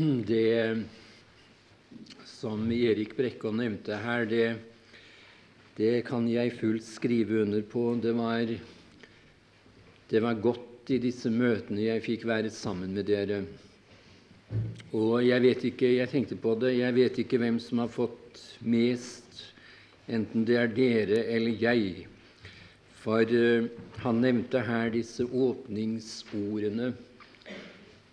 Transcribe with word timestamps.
Det 0.26 0.82
som 2.24 2.72
Erik 2.72 3.16
Brekkå 3.16 3.50
nevnte 3.52 3.98
her, 4.00 4.24
det, 4.24 4.46
det 5.76 6.04
kan 6.06 6.28
jeg 6.30 6.54
fullt 6.56 6.86
skrive 6.86 7.42
under 7.42 7.62
på. 7.62 7.82
Det 8.00 8.12
var, 8.16 8.52
det 10.08 10.22
var 10.24 10.38
godt 10.40 10.92
i 10.94 11.00
disse 11.02 11.30
møtene 11.32 11.84
jeg 11.84 12.04
fikk 12.06 12.24
være 12.30 12.52
sammen 12.54 12.94
med 12.96 13.10
dere. 13.10 13.42
Og 14.96 15.20
jeg 15.26 15.44
vet 15.44 15.68
ikke, 15.68 15.92
jeg 15.98 16.12
tenkte 16.14 16.38
på 16.40 16.54
det, 16.62 16.78
jeg 16.78 16.96
vet 16.96 17.20
ikke 17.24 17.42
hvem 17.42 17.60
som 17.60 17.84
har 17.84 17.92
fått 17.92 18.40
mest, 18.64 19.44
enten 20.08 20.48
det 20.48 20.56
er 20.62 20.72
dere 20.80 21.20
eller 21.34 21.60
jeg. 21.60 22.06
For 23.02 23.24
uh, 23.28 23.68
han 24.00 24.24
nevnte 24.24 24.64
her 24.64 24.90
disse 24.96 25.24
åpningsordene 25.28 26.92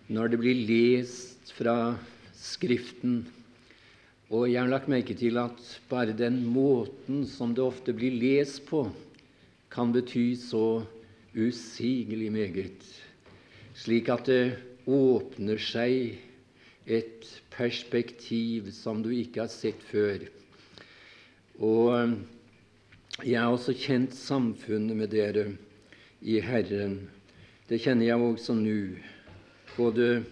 når 0.08 0.30
det 0.32 0.38
blir 0.40 0.62
lest 0.68 1.37
fra 1.54 1.96
Skriften. 2.38 3.26
Og 4.28 4.50
jeg 4.50 4.60
har 4.60 4.70
lagt 4.70 4.90
merke 4.92 5.16
til 5.16 5.38
at 5.40 5.60
bare 5.88 6.16
den 6.16 6.42
måten 6.46 7.24
som 7.26 7.54
det 7.56 7.64
ofte 7.64 7.94
blir 7.96 8.14
lest 8.14 8.66
på, 8.68 8.84
kan 9.72 9.92
bety 9.92 10.32
så 10.36 10.84
usigelig 11.36 12.30
meget, 12.32 12.84
slik 13.76 14.08
at 14.12 14.28
det 14.28 14.56
åpner 14.88 15.60
seg 15.60 16.18
et 16.88 17.26
perspektiv 17.52 18.72
som 18.72 19.02
du 19.04 19.10
ikke 19.12 19.44
har 19.44 19.52
sett 19.52 19.80
før. 19.90 20.24
Og 21.60 22.16
jeg 23.24 23.40
har 23.40 23.52
også 23.52 23.74
kjent 23.76 24.16
samfunnet 24.16 24.96
med 24.96 25.12
dere 25.12 25.50
i 26.22 26.38
Herren. 26.40 27.00
Det 27.68 27.80
kjenner 27.82 28.08
jeg 28.08 28.24
også 28.24 28.56
nå 28.56 28.78
både 29.76 30.22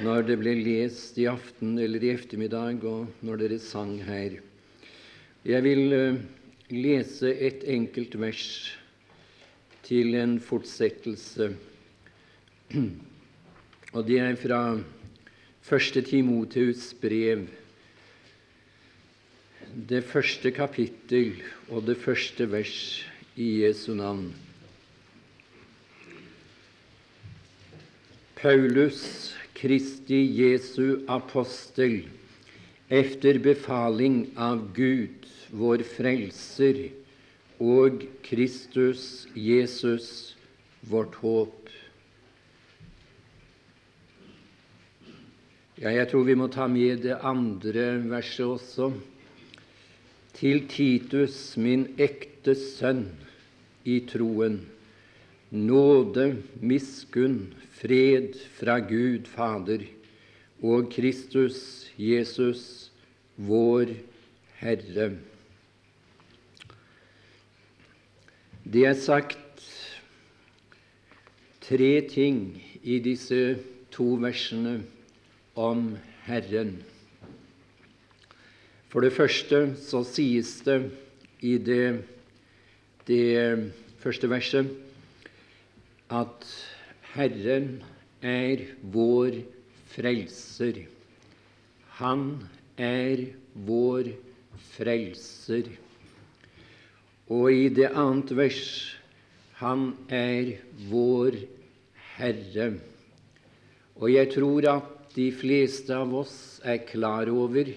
når 0.00 0.24
det 0.28 0.36
ble 0.40 0.54
lest 0.56 1.18
i 1.20 1.26
aften 1.28 1.74
eller 1.80 2.04
i 2.04 2.12
ettermiddag, 2.14 2.84
og 2.88 3.24
når 3.26 3.42
dere 3.42 3.58
sang 3.60 3.98
her. 4.04 4.38
Jeg 5.44 5.64
vil 5.64 5.92
uh, 5.92 6.20
lese 6.72 7.32
et 7.36 7.64
enkelt 7.68 8.16
vers 8.20 8.46
til 9.84 10.14
en 10.16 10.38
fortsettelse. 10.40 11.52
Og 13.90 14.04
det 14.06 14.20
er 14.22 14.36
fra 14.38 14.60
første 15.66 16.02
Timoteus 16.06 16.92
brev, 16.94 17.48
det 19.74 20.04
første 20.06 20.52
kapittel 20.54 21.40
og 21.68 21.88
det 21.88 21.96
første 21.98 22.46
vers 22.52 22.76
i 23.34 23.64
Jesu 23.64 23.94
navn. 23.98 24.30
Paulus, 28.38 29.34
Kristi 29.60 30.22
Jesu 30.40 31.04
apostel, 31.06 32.08
efter 32.88 33.38
befaling 33.38 34.30
av 34.36 34.62
Gud, 34.72 35.26
vår 35.52 35.84
Frelser, 35.84 36.86
og 37.60 38.06
Kristus 38.24 39.28
Jesus, 39.36 40.08
vårt 40.80 41.20
håp. 41.20 41.68
Ja, 45.76 45.92
jeg 45.92 46.08
tror 46.08 46.24
vi 46.24 46.40
må 46.40 46.48
ta 46.48 46.64
med 46.64 47.04
det 47.04 47.20
andre 47.20 47.86
verset 48.08 48.48
også. 48.48 48.94
Til 50.40 50.64
Titus, 50.72 51.58
min 51.60 51.84
ekte 52.00 52.56
sønn 52.56 53.10
i 53.84 54.00
troen, 54.08 54.62
nåde, 55.50 56.42
miskunn, 56.62 57.54
fred 57.74 58.36
fra 58.58 58.78
Gud 58.78 59.26
Fader 59.26 59.82
og 60.62 60.90
Kristus 60.92 61.90
Jesus, 61.98 62.90
vår 63.36 63.94
Herre. 64.60 65.10
Det 68.64 68.84
er 68.86 68.94
sagt 68.94 69.64
tre 71.64 71.90
ting 72.10 72.60
i 72.82 73.00
disse 73.02 73.58
to 73.90 74.12
versene 74.20 74.82
om 75.58 75.96
Herren. 76.28 76.76
For 78.90 79.02
det 79.02 79.14
første 79.14 79.72
så 79.80 80.04
sies 80.06 80.60
det 80.66 80.78
i 81.40 81.56
det, 81.58 82.04
det 83.08 83.72
første 84.02 84.30
verset 84.30 84.70
at 86.10 86.46
Herren 87.14 87.80
er 88.22 88.64
vår 88.92 89.40
frelser. 89.94 90.84
Han 92.00 92.24
er 92.78 93.24
vår 93.66 94.10
frelser. 94.74 95.70
Og 97.30 97.52
i 97.54 97.68
det 97.74 97.92
annet 97.94 98.32
vers 98.34 98.70
han 99.60 99.92
er 100.08 100.56
vår 100.90 101.36
Herre. 102.16 102.72
Og 104.00 104.08
jeg 104.12 104.32
tror 104.34 104.66
at 104.72 104.96
de 105.14 105.28
fleste 105.34 105.94
av 105.94 106.14
oss 106.22 106.34
er 106.64 106.82
klar 106.88 107.30
over 107.32 107.68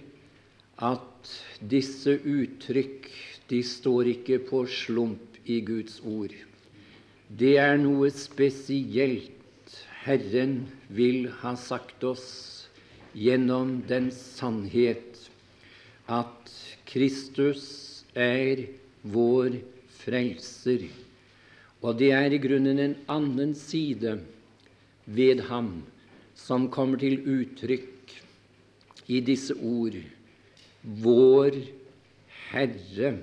at 0.83 1.33
disse 1.59 2.15
uttrykk 2.17 3.09
de 3.49 3.59
står 3.67 4.09
ikke 4.13 4.39
på 4.47 4.63
slump 4.71 5.37
i 5.43 5.59
Guds 5.65 5.99
ord. 6.07 6.33
Det 7.33 7.55
er 7.57 7.79
noe 7.81 8.11
spesielt 8.13 9.77
Herren 10.03 10.67
vil 10.93 11.31
ha 11.39 11.55
sagt 11.57 12.03
oss 12.05 12.27
gjennom 13.17 13.79
den 13.89 14.11
sannhet 14.13 15.17
at 16.05 16.51
Kristus 16.85 17.63
er 18.13 18.67
vår 19.15 19.57
frelser. 20.03 20.85
Og 21.81 21.97
det 21.97 22.11
er 22.13 22.37
i 22.37 22.41
grunnen 22.43 22.83
en 22.83 22.95
annen 23.09 23.57
side 23.57 24.19
ved 25.09 25.41
ham 25.49 25.79
som 26.37 26.69
kommer 26.69 27.01
til 27.01 27.17
uttrykk 27.17 28.13
i 29.09 29.23
disse 29.25 29.57
ord 29.57 29.97
vår 31.01 31.63
Herre. 32.51 33.15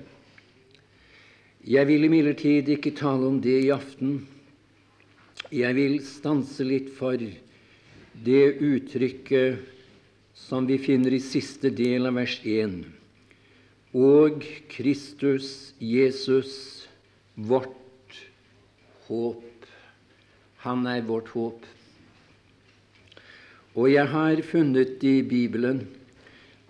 Jeg 1.61 1.85
vil 1.85 2.07
imidlertid 2.07 2.71
ikke 2.73 2.89
tale 2.97 3.27
om 3.29 3.35
det 3.37 3.59
i 3.67 3.69
aften. 3.69 4.23
Jeg 5.53 5.75
vil 5.77 5.99
stanse 6.01 6.65
litt 6.65 6.87
for 6.97 7.21
det 7.21 8.45
uttrykket 8.65 9.61
som 10.33 10.65
vi 10.65 10.79
finner 10.81 11.13
i 11.13 11.21
siste 11.21 11.69
del 11.69 12.09
av 12.09 12.17
vers 12.17 12.39
1. 12.41 12.81
Og 13.93 14.41
Kristus 14.73 15.75
Jesus, 15.77 16.89
vårt 17.37 18.17
håp. 19.05 19.69
Han 20.65 20.89
er 20.89 21.05
vårt 21.05 21.29
håp. 21.37 21.61
Og 23.77 23.85
jeg 23.93 24.09
har 24.09 24.41
funnet 24.49 25.03
i 25.05 25.19
Bibelen 25.21 25.85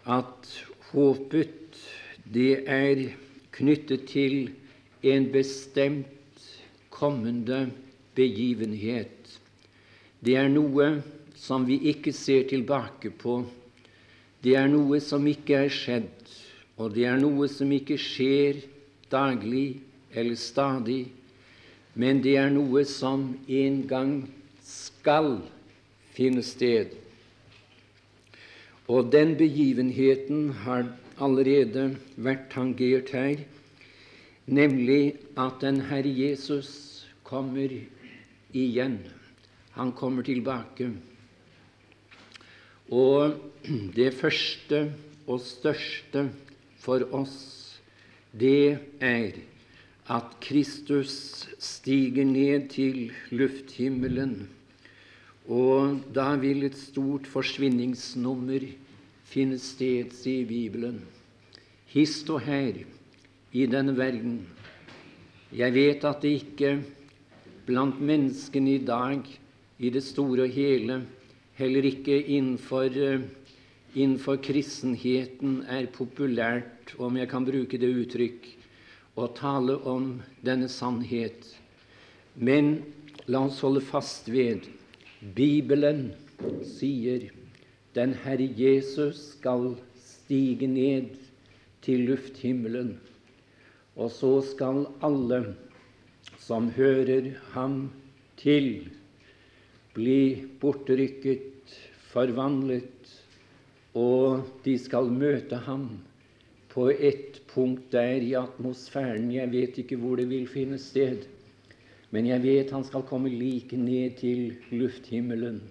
at 0.03 0.52
håpet, 0.91 1.79
det 2.28 2.66
er 2.68 3.08
knyttet 3.56 4.12
til 4.12 4.52
en 5.01 5.31
bestemt 5.31 6.45
kommende 6.89 7.69
begivenhet. 8.16 9.39
Det 10.22 10.35
er 10.38 10.50
noe 10.51 11.01
som 11.38 11.66
vi 11.66 11.79
ikke 11.89 12.13
ser 12.13 12.45
tilbake 12.50 13.09
på. 13.17 13.41
Det 14.41 14.53
er 14.57 14.69
noe 14.69 15.00
som 15.01 15.25
ikke 15.29 15.63
er 15.66 15.73
skjedd, 15.73 16.11
og 16.78 16.94
det 16.95 17.07
er 17.09 17.17
noe 17.22 17.50
som 17.50 17.72
ikke 17.73 17.97
skjer 18.01 18.61
daglig 19.11 19.81
eller 20.13 20.38
stadig, 20.38 21.03
men 21.94 22.22
det 22.23 22.38
er 22.40 22.53
noe 22.53 22.84
som 22.88 23.31
en 23.47 23.81
gang 23.90 24.14
skal 24.66 25.40
finne 26.16 26.43
sted. 26.46 26.93
Og 28.91 29.11
den 29.11 29.35
begivenheten 29.40 30.52
har 30.66 30.87
allerede 31.22 31.91
vært 32.17 32.49
tangert 32.53 33.11
her 33.16 33.41
nemlig 34.52 35.16
at 35.40 35.62
den 35.64 35.80
Herre 35.88 36.12
Jesus 36.12 37.08
kommer 37.24 37.72
igjen. 38.53 39.00
Han 39.78 39.94
kommer 39.96 40.24
tilbake. 40.28 40.92
Og 42.92 43.40
det 43.96 44.12
første 44.20 44.84
og 45.28 45.40
største 45.40 46.28
for 46.82 47.08
oss, 47.16 47.80
det 48.36 48.80
er 49.00 49.40
at 50.12 50.36
Kristus 50.44 51.48
stiger 51.59 52.26
ned 52.28 52.68
til 52.74 53.12
lufthimmelen. 53.32 54.50
Og 55.48 56.02
da 56.16 56.34
vil 56.40 56.66
et 56.68 56.78
stort 56.78 57.28
forsvinningsnummer 57.28 58.66
finne 59.32 59.59
sted, 59.59 60.12
sier 60.12 60.48
Bibelen. 60.48 61.00
Hist 61.92 62.30
og 62.32 62.44
her 62.44 62.84
i 63.53 63.66
denne 63.68 63.96
verden. 63.98 64.42
Jeg 65.52 65.74
vet 65.76 66.06
at 66.08 66.22
det 66.24 66.36
ikke 66.42 66.76
blant 67.68 68.00
menneskene 68.00 68.78
i 68.78 68.84
dag 68.86 69.28
i 69.80 69.90
det 69.92 70.03
store 70.06 70.46
og 70.48 70.56
hele 70.56 71.02
heller 71.59 71.86
ikke 71.86 72.16
innenfor, 72.22 72.90
eh, 72.96 73.22
innenfor 73.96 74.40
kristenheten 74.42 75.66
er 75.68 75.86
populært, 75.92 76.96
om 76.98 77.18
jeg 77.18 77.30
kan 77.30 77.46
bruke 77.46 77.78
det 77.78 77.92
uttrykk, 77.92 78.48
å 79.18 79.28
tale 79.36 79.76
om 79.86 80.22
denne 80.44 80.70
sannhet. 80.72 81.46
Men 82.36 82.84
la 83.28 83.44
oss 83.46 83.59
holde 83.62 83.82
fast 83.82 84.30
ved 84.32 84.70
Bibelen 85.36 86.14
sier 86.64 87.30
den 87.94 88.14
Herre 88.24 88.48
Jesus 88.58 89.36
skal 89.36 89.76
stige 90.00 90.68
ned 90.68 91.18
til 91.84 92.08
lufthimmelen, 92.08 92.96
og 94.02 94.09
så 94.09 94.32
skal 94.46 94.86
alle 95.06 95.44
som 96.42 96.72
hører 96.74 97.36
ham 97.53 97.92
til, 98.42 98.88
bli 99.94 100.48
bortrykket, 100.62 101.76
forvandlet, 102.12 103.12
og 103.94 104.48
de 104.66 104.74
skal 104.80 105.12
møte 105.14 105.59
ham 105.68 105.86
på 106.72 106.88
et 106.90 107.42
punkt 107.52 107.92
der 107.92 108.24
i 108.24 108.34
atmosfæren. 108.40 109.30
Jeg 109.36 109.52
vet 109.52 109.78
ikke 109.84 110.00
hvor 110.00 110.18
det 110.20 110.30
vil 110.32 110.48
finne 110.48 110.80
sted, 110.80 111.28
men 112.12 112.28
jeg 112.28 112.44
vet 112.44 112.72
han 112.72 112.88
skal 112.88 113.06
komme 113.08 113.30
like 113.30 113.78
ned 113.78 114.18
til 114.20 114.56
lufthimmelen. 114.72 115.62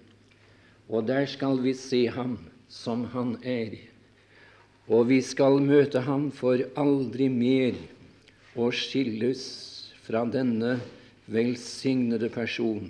Og 0.89 1.07
der 1.07 1.25
skal 1.25 1.61
vi 1.63 1.73
se 1.73 2.05
ham 2.07 2.37
som 2.69 3.05
han 3.13 3.35
er. 3.43 3.75
Og 4.87 5.09
vi 5.09 5.21
skal 5.21 5.61
møte 5.63 6.01
ham 6.05 6.29
for 6.35 6.61
aldri 6.77 7.27
mer 7.31 7.77
å 8.55 8.67
skilles 8.75 9.43
fra 10.03 10.23
denne 10.27 10.77
velsignede 11.31 12.29
person. 12.33 12.89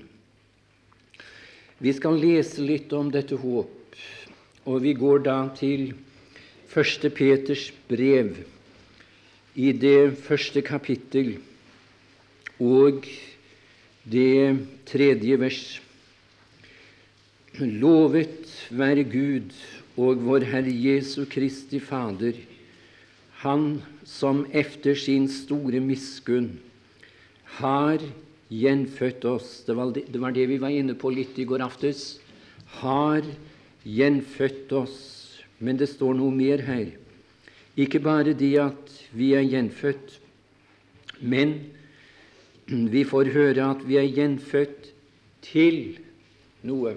Vi 1.81 1.93
skal 1.97 2.17
lese 2.21 2.61
litt 2.61 2.93
om 2.93 3.11
dette 3.13 3.37
håp, 3.41 3.97
og 4.65 4.81
vi 4.81 4.93
går 4.97 5.23
da 5.25 5.37
til 5.57 5.91
1. 6.71 7.07
Peters 7.13 7.69
brev 7.89 8.35
i 9.59 9.71
det 9.75 10.13
første 10.23 10.61
kapittel 10.63 11.33
og 12.61 13.07
det 14.07 14.61
tredje 14.87 15.39
vers. 15.41 15.63
Lovet 17.59 18.47
være 18.71 19.03
Gud 19.03 19.51
og 19.99 20.21
vår 20.23 20.45
Herre 20.53 20.71
Jesu 20.71 21.25
Kristi 21.29 21.81
Fader, 21.83 22.37
Han 23.41 23.81
som 24.07 24.45
efter 24.51 24.95
sin 24.97 25.27
store 25.29 25.79
miskunn 25.83 26.55
har 27.59 28.01
gjenfødt 28.51 29.25
oss 29.25 29.49
det 29.67 29.75
var 29.77 29.91
det, 29.95 30.05
det 30.11 30.21
var 30.21 30.33
det 30.35 30.47
vi 30.49 30.59
var 30.61 30.73
inne 30.73 30.95
på 30.97 31.11
litt 31.13 31.37
i 31.39 31.45
går 31.47 31.63
aftes. 31.63 32.19
Har 32.81 33.23
gjenfødt 33.83 34.71
oss. 34.75 34.97
Men 35.61 35.77
det 35.77 35.91
står 35.91 36.15
noe 36.17 36.33
mer 36.33 36.63
her. 36.65 36.89
Ikke 37.79 38.01
bare 38.03 38.33
det 38.35 38.55
at 38.59 38.95
vi 39.15 39.31
er 39.37 39.45
gjenfødt, 39.45 40.17
men 41.21 41.53
vi 42.65 43.03
får 43.07 43.29
høre 43.35 43.67
at 43.75 43.85
vi 43.87 43.99
er 43.99 44.09
gjenfødt 44.09 44.89
til 45.45 45.77
noe. 46.67 46.95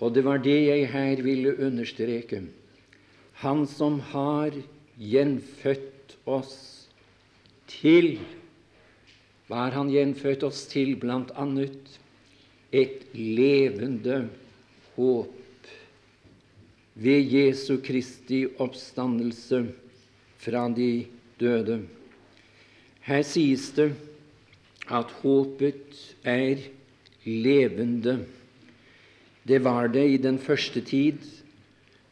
Og 0.00 0.12
det 0.16 0.24
var 0.26 0.42
det 0.42 0.58
jeg 0.66 0.90
her 0.90 1.22
ville 1.24 1.54
understreke. 1.60 2.42
Han 3.44 3.64
som 3.70 4.00
har 4.12 4.50
gjenfødt 4.50 4.79
oss 6.26 6.56
til 7.70 8.18
hva 9.50 9.64
har 9.64 9.74
han 9.74 9.90
gjenfødt 9.90 10.44
oss 10.46 10.62
til, 10.70 10.94
blant 11.00 11.32
annet 11.34 11.96
et 12.70 13.08
levende 13.16 14.28
håp 14.94 15.70
ved 17.00 17.32
Jesu 17.34 17.80
Kristi 17.82 18.44
oppstandelse 18.62 19.64
fra 20.38 20.68
de 20.70 21.06
døde. 21.40 21.80
Her 23.02 23.24
sies 23.26 23.70
det 23.74 23.90
at 24.86 25.10
håpet 25.22 25.98
er 26.22 26.62
levende. 27.24 28.20
Det 29.42 29.58
var 29.64 29.90
det 29.90 30.06
i 30.12 30.22
den 30.22 30.38
første 30.38 30.82
tid 30.86 31.24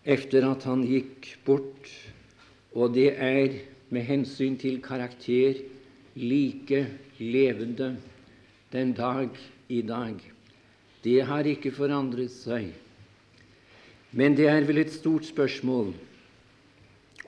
etter 0.08 0.46
at 0.48 0.64
han 0.66 0.82
gikk 0.88 1.36
bort, 1.46 1.86
og 2.74 2.94
det 2.94 3.12
er 3.16 3.58
med 3.90 4.04
hensyn 4.04 4.56
til 4.60 4.80
karakter 4.84 5.60
like 6.16 6.86
levende 7.18 7.96
den 8.72 8.92
dag 8.92 9.30
i 9.68 9.80
dag. 9.82 10.16
Det 11.04 11.22
har 11.24 11.46
ikke 11.46 11.72
forandret 11.72 12.32
seg. 12.34 12.72
Men 14.12 14.36
det 14.36 14.48
er 14.48 14.66
vel 14.68 14.82
et 14.82 14.92
stort 14.92 15.28
spørsmål 15.28 15.92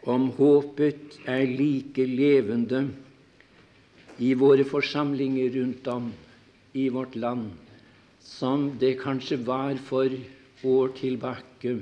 om 0.08 0.30
håpet 0.36 1.20
er 1.28 1.44
like 1.44 2.04
levende 2.08 2.86
i 4.20 4.32
våre 4.36 4.64
forsamlinger 4.64 5.52
rundt 5.56 5.88
om 5.92 6.12
i 6.74 6.88
vårt 6.92 7.16
land 7.16 7.50
som 8.20 8.70
det 8.80 8.98
kanskje 9.00 9.40
var 9.44 9.76
for 9.88 10.12
år 10.64 10.92
tilbake. 10.96 11.78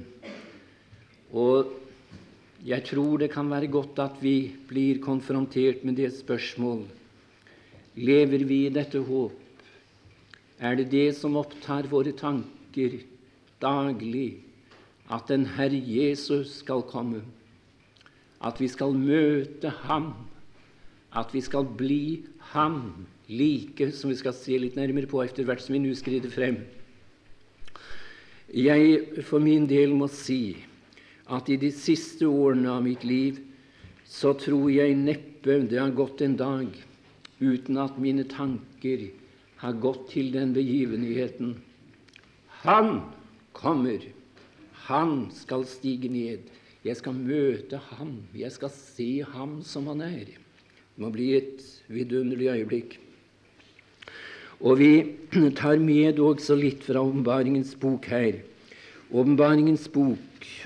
Og 1.35 1.75
jeg 2.67 2.85
tror 2.89 3.19
det 3.23 3.31
kan 3.31 3.51
være 3.51 3.71
godt 3.71 3.99
at 4.03 4.17
vi 4.23 4.53
blir 4.69 4.99
konfrontert 5.03 5.85
med 5.85 5.97
det 5.97 6.11
spørsmål 6.17 6.87
Lever 7.99 8.45
vi 8.47 8.67
i 8.67 8.71
dette 8.71 9.01
håp? 9.03 9.35
Er 10.59 10.77
det 10.79 10.91
det 10.91 11.17
som 11.19 11.37
opptar 11.39 11.89
våre 11.91 12.13
tanker 12.15 13.01
daglig, 13.63 14.39
at 15.11 15.27
den 15.31 15.47
Herre 15.57 15.79
Jesus 15.83 16.61
skal 16.61 16.85
komme, 16.87 17.25
at 18.39 18.61
vi 18.63 18.69
skal 18.71 18.95
møte 18.95 19.73
Ham, 19.87 20.13
at 21.11 21.35
vi 21.35 21.43
skal 21.43 21.67
bli 21.79 22.23
Ham 22.55 23.07
like, 23.27 23.91
som 23.91 24.13
vi 24.13 24.19
skal 24.19 24.37
se 24.37 24.59
litt 24.59 24.79
nærmere 24.79 25.11
på 25.11 25.25
etter 25.25 25.47
hvert 25.47 25.65
som 25.65 25.75
vi 25.75 25.83
nå 25.83 25.95
skrider 25.99 26.31
frem? 26.31 26.63
Jeg 28.55 29.25
for 29.27 29.43
min 29.43 29.67
del 29.69 29.91
må 29.95 30.07
si 30.07 30.57
at 31.29 31.49
i 31.53 31.59
de 31.61 31.71
siste 31.75 32.27
årene 32.27 32.71
av 32.73 32.85
mitt 32.85 33.05
liv 33.05 33.41
så 34.09 34.33
tror 34.41 34.71
jeg 34.73 34.97
neppe 34.97 35.61
det 35.69 35.81
har 35.81 35.93
gått 35.97 36.23
en 36.25 36.37
dag 36.41 36.69
uten 37.39 37.79
at 37.81 37.99
mine 38.01 38.25
tanker 38.29 39.09
har 39.61 39.81
gått 39.83 40.09
til 40.13 40.31
den 40.35 40.55
begivenheten. 40.57 41.57
Han 42.65 43.01
kommer. 43.53 44.03
Han 44.89 45.29
skal 45.35 45.67
stige 45.69 46.11
ned. 46.11 46.47
Jeg 46.87 46.97
skal 46.99 47.17
møte 47.19 47.81
ham. 47.91 48.15
Jeg 48.35 48.55
skal 48.55 48.73
se 48.73 49.11
ham 49.35 49.59
som 49.67 49.91
han 49.91 50.03
er. 50.07 50.31
Det 50.31 51.03
må 51.03 51.11
bli 51.15 51.33
et 51.37 51.63
vidunderlig 51.93 52.49
øyeblikk. 52.55 52.99
Og 54.59 54.81
vi 54.81 54.93
tar 55.59 55.79
med 55.83 56.19
også 56.19 56.57
litt 56.59 56.87
fra 56.87 57.03
Åpenbaringens 57.05 57.77
bok 57.79 58.09
her. 58.11 58.41
Åpenbaringens 59.15 59.87
bok, 59.93 60.19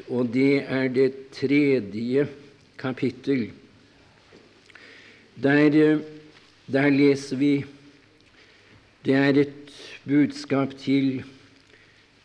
og 0.08 0.32
det 0.34 0.64
er 0.68 0.88
det 0.88 1.10
tredje 1.32 2.26
kapittel. 2.78 3.50
Der 5.42 6.00
der 6.72 6.88
leser 6.90 7.36
vi 7.36 7.64
Det 9.04 9.14
er 9.14 9.34
et 9.34 9.72
budskap 10.06 10.76
til, 10.78 11.24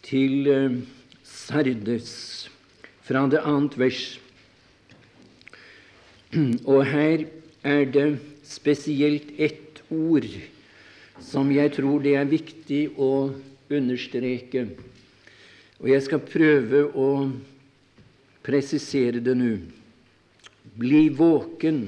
til 0.04 0.48
uh, 0.48 0.78
Sardes 1.24 2.52
fra 3.02 3.24
det 3.30 3.40
annet 3.42 3.80
vers. 3.80 4.20
Og 6.72 6.86
her 6.86 7.26
er 7.64 7.86
det 7.86 8.20
spesielt 8.44 9.34
ett 9.38 9.82
ord 9.90 10.30
som 11.20 11.50
jeg 11.52 11.74
tror 11.74 12.04
det 12.06 12.14
er 12.16 12.30
viktig 12.30 12.84
å 12.94 13.34
understreke. 13.74 14.68
Og 15.78 15.90
jeg 15.92 16.04
skal 16.08 16.24
prøve 16.26 16.84
å 16.98 17.10
presisere 18.46 19.22
det 19.22 19.36
nå. 19.38 19.54
Bli 20.78 21.08
våken 21.14 21.82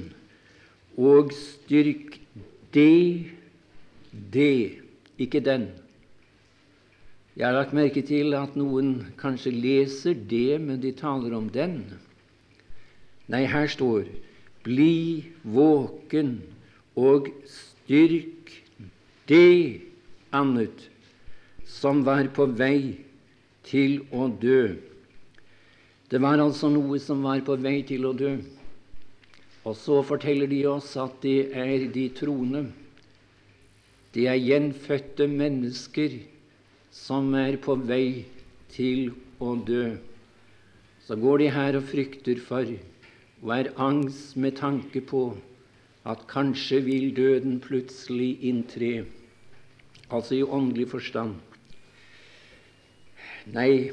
og 1.00 1.34
styrk 1.34 2.18
det, 2.74 3.30
det, 4.10 4.78
ikke 5.18 5.42
den. 5.42 5.68
Jeg 7.38 7.46
har 7.46 7.56
lagt 7.56 7.74
merke 7.74 8.02
til 8.06 8.34
at 8.36 8.56
noen 8.58 9.12
kanskje 9.18 9.54
leser 9.54 10.14
det, 10.14 10.58
men 10.62 10.80
de 10.82 10.92
taler 10.94 11.34
om 11.34 11.46
den. 11.50 11.82
Nei, 13.30 13.46
her 13.46 13.66
står 13.70 14.06
'bli 14.64 15.24
våken 15.42 16.42
og 16.98 17.30
styrk 17.48 18.50
det 19.30 19.80
annet 20.32 20.88
som 21.64 22.02
var 22.04 22.28
på 22.34 22.46
vei 22.58 22.98
til 23.70 24.00
å 24.10 24.26
dø'. 24.28 24.76
Det 26.10 26.18
var 26.18 26.42
altså 26.42 26.68
noe 26.68 26.98
som 26.98 27.22
var 27.22 27.40
på 27.46 27.54
vei 27.62 27.82
til 27.86 28.06
å 28.08 28.12
dø. 28.12 28.34
Og 29.62 29.76
så 29.76 30.00
forteller 30.02 30.50
de 30.50 30.64
oss 30.66 30.96
at 30.98 31.20
det 31.22 31.52
er 31.54 31.86
de 31.94 32.08
troende. 32.16 32.64
De 34.14 34.26
er 34.26 34.40
gjenfødte 34.42 35.28
mennesker 35.30 36.16
som 36.90 37.34
er 37.38 37.60
på 37.62 37.76
vei 37.78 38.24
til 38.74 39.12
å 39.38 39.54
dø. 39.54 39.96
Så 41.06 41.14
går 41.16 41.38
de 41.38 41.50
her 41.54 41.78
og 41.78 41.86
frykter 41.92 42.40
for 42.42 42.66
og 43.40 43.52
er 43.54 43.70
angst 43.80 44.36
med 44.36 44.58
tanke 44.58 45.00
på 45.00 45.22
at 46.04 46.26
kanskje 46.28 46.80
vil 46.84 47.14
døden 47.16 47.60
plutselig 47.60 48.34
inntre, 48.44 49.06
altså 50.10 50.34
i 50.40 50.42
åndelig 50.42 50.90
forstand. 50.90 51.38
Nei, 53.48 53.92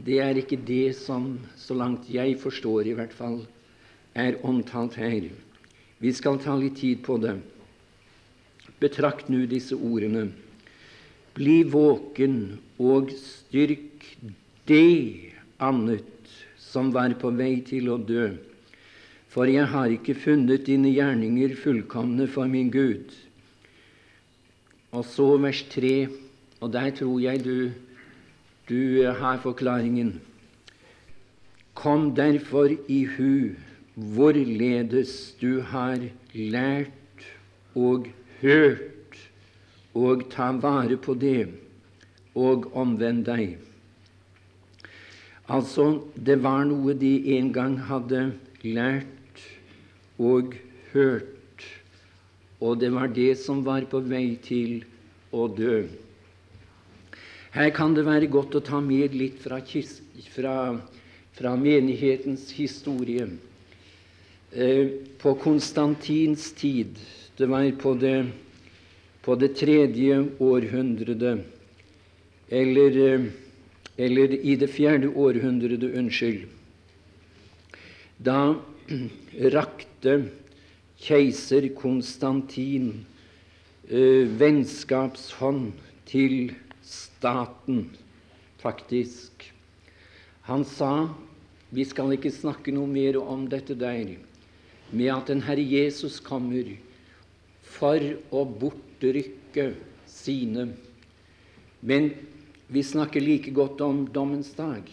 det 0.00 0.16
er 0.22 0.38
ikke 0.40 0.56
det 0.56 0.96
som, 0.96 1.34
så 1.56 1.76
langt 1.76 2.08
jeg 2.08 2.38
forstår 2.40 2.88
i 2.88 2.94
hvert 2.96 3.12
fall, 3.12 3.42
er 4.16 4.38
omtalt 4.48 4.96
her. 4.96 5.28
Vi 6.00 6.12
skal 6.12 6.40
ta 6.40 6.56
litt 6.56 6.78
tid 6.80 7.02
på 7.04 7.18
det. 7.20 7.36
Betrakt 8.80 9.28
nå 9.32 9.44
disse 9.48 9.76
ordene. 9.76 10.30
Bli 11.36 11.62
våken 11.68 12.58
og 12.80 13.12
styrk 13.20 14.04
det 14.68 15.32
annet 15.60 16.32
som 16.60 16.92
var 16.92 17.12
på 17.20 17.30
vei 17.36 17.60
til 17.64 17.88
å 17.92 18.00
dø. 18.00 18.30
For 19.32 19.48
jeg 19.52 19.68
har 19.68 19.92
ikke 19.92 20.16
funnet 20.16 20.64
dine 20.68 20.92
gjerninger 20.92 21.56
fullkomne 21.60 22.28
for 22.32 22.48
min 22.48 22.70
Gud. 22.72 23.12
Og 24.96 25.04
så 25.04 25.34
vers 25.40 25.60
3, 25.72 25.96
og 26.64 26.72
der 26.72 26.92
tror 26.96 27.20
jeg 27.20 27.44
du, 27.44 27.58
du 28.68 29.06
har 29.06 29.38
forklaringen. 29.38 30.20
Kom 31.74 32.14
derfor 32.14 32.72
i 32.88 33.04
hu 33.16 33.54
hvorledes 33.94 35.34
du 35.40 35.60
har 35.60 36.00
lært 36.34 37.26
og 37.74 38.08
hørt, 38.40 39.20
og 39.94 40.26
ta 40.32 40.50
vare 40.60 40.96
på 40.96 41.14
det, 41.14 41.48
og 42.34 42.68
omvend 42.76 43.24
deg. 43.24 43.56
Altså, 45.48 46.02
det 46.16 46.42
var 46.42 46.66
noe 46.68 46.92
de 46.98 47.12
en 47.36 47.52
gang 47.54 47.78
hadde 47.88 48.32
lært 48.64 49.44
og 50.18 50.56
hørt, 50.92 51.64
og 52.60 52.80
det 52.80 52.90
var 52.92 53.12
det 53.14 53.36
som 53.40 53.62
var 53.64 53.86
på 53.88 54.02
vei 54.04 54.34
til 54.42 54.82
å 55.32 55.46
dø. 55.48 55.86
Her 57.56 57.70
kan 57.72 57.94
det 57.96 58.02
være 58.04 58.26
godt 58.28 58.58
å 58.58 58.60
ta 58.60 58.82
med 58.84 59.14
litt 59.16 59.38
fra, 59.40 59.62
fra, 60.28 60.56
fra 61.32 61.52
menighetens 61.56 62.50
historie. 62.52 63.30
Eh, 64.52 64.90
på 65.16 65.32
Konstantins 65.40 66.50
tid, 66.52 66.98
det 67.38 67.48
var 67.48 67.64
på 67.80 67.94
det, 67.96 68.26
på 69.24 69.38
det 69.40 69.54
tredje 69.56 70.18
århundret, 70.36 71.24
eller, 72.60 73.00
eh, 73.06 73.24
eller 74.04 74.36
i 74.36 74.58
det 74.60 74.68
fjerde 74.74 75.14
århundret, 75.16 75.88
unnskyld, 75.96 76.44
da 78.20 78.52
rakte 79.56 80.18
keiser 81.00 81.72
Konstantin 81.80 82.92
eh, 83.88 84.28
vennskapshånd 84.28 85.72
til 86.04 86.52
staten, 87.16 87.90
faktisk. 88.62 89.52
Han 90.46 90.64
sa 90.64 91.08
vi 91.74 91.84
skal 91.84 92.14
ikke 92.14 92.30
snakke 92.30 92.74
noe 92.74 92.86
mer 92.86 93.18
om 93.18 93.48
dette 93.50 93.74
der 93.74 94.14
med 94.94 95.08
at 95.10 95.32
den 95.32 95.42
Herre 95.42 95.64
Jesus 95.66 96.20
kommer 96.22 96.68
for 97.66 97.98
å 98.30 98.44
bortrykke 98.46 99.72
sine. 100.06 100.68
Men 101.82 102.12
vi 102.70 102.82
snakker 102.86 103.22
like 103.22 103.50
godt 103.54 103.82
om 103.82 104.04
dommens 104.14 104.52
dag. 104.54 104.86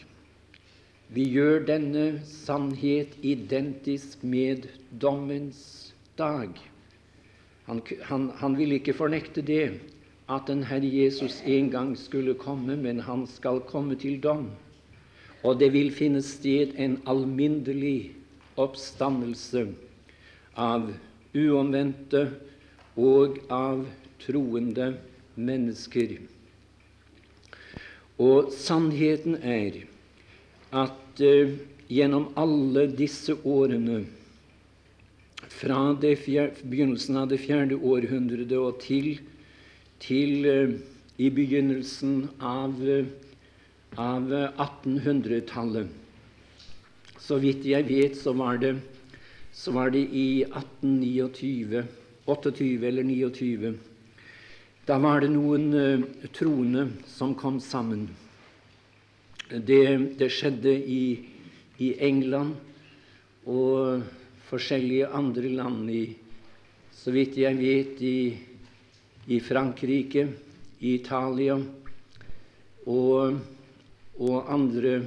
Vi 1.14 1.28
gjør 1.30 1.68
denne 1.68 2.06
sannhet 2.26 3.14
identisk 3.22 4.24
med 4.26 4.66
dommens 4.90 5.94
dag. 6.18 6.58
Han, 7.70 7.82
han, 8.10 8.32
han 8.42 8.58
vil 8.58 8.80
ikke 8.80 8.98
fornekte 8.98 9.46
det, 9.46 9.78
at 10.30 10.48
den 10.48 10.64
Herre 10.64 10.88
Jesus 10.88 11.42
en 11.46 11.70
gang 11.72 11.96
skulle 12.00 12.34
komme, 12.34 12.78
men 12.78 13.00
han 13.00 13.26
skal 13.28 13.60
komme 13.68 13.96
til 14.00 14.20
dom. 14.24 14.50
Og 15.44 15.60
det 15.60 15.74
vil 15.74 15.92
finne 15.92 16.22
sted 16.24 16.76
en 16.80 17.02
alminnelig 17.10 18.14
oppstandelse 18.56 19.68
av 20.56 20.94
uomvendte 21.36 22.28
og 22.96 23.42
av 23.52 23.84
troende 24.24 24.94
mennesker. 25.36 26.16
Og 28.22 28.54
sannheten 28.56 29.36
er 29.42 29.82
at 30.72 31.24
uh, 31.26 31.56
gjennom 31.92 32.30
alle 32.40 32.88
disse 32.96 33.36
årene, 33.44 34.04
fra 35.54 35.94
begynnelsen 35.94 37.18
av 37.20 37.28
det 37.30 37.38
fjerde 37.44 37.78
århundret 37.78 38.52
og 38.58 38.80
til, 38.82 39.20
til 40.04 40.46
uh, 40.46 40.74
i 41.18 41.30
begynnelsen 41.32 42.30
av, 42.44 42.76
uh, 42.80 43.06
av 43.98 44.32
1800-tallet 44.34 45.88
Så 47.24 47.38
vidt 47.40 47.66
jeg 47.66 47.88
vet, 47.88 48.18
så 48.20 48.34
var 48.36 48.58
det 48.60 48.76
så 49.54 49.72
var 49.72 49.92
det 49.94 50.02
i 50.18 50.44
1829, 50.44 51.84
28 52.26 52.88
eller 52.88 53.04
29. 53.06 53.74
Da 54.88 54.98
var 54.98 55.22
det 55.22 55.30
noen 55.30 55.68
uh, 55.78 56.02
troende 56.34 56.88
som 57.08 57.36
kom 57.38 57.60
sammen. 57.62 58.08
Det, 59.54 60.18
det 60.18 60.32
skjedde 60.34 60.74
i, 60.74 61.04
i, 61.78 61.94
England 62.02 62.56
og 63.46 64.02
forskjellige 64.50 65.12
andre 65.14 65.52
land, 65.54 65.92
i, 65.94 66.16
så 66.98 67.14
vidt 67.14 67.38
jeg 67.38 67.60
vet, 67.60 68.02
i, 68.02 68.18
i 69.28 69.40
Frankrike, 69.40 70.28
i 70.80 70.96
Italia 70.98 71.56
og, 72.86 73.38
og 74.20 74.52
andre, 74.52 74.98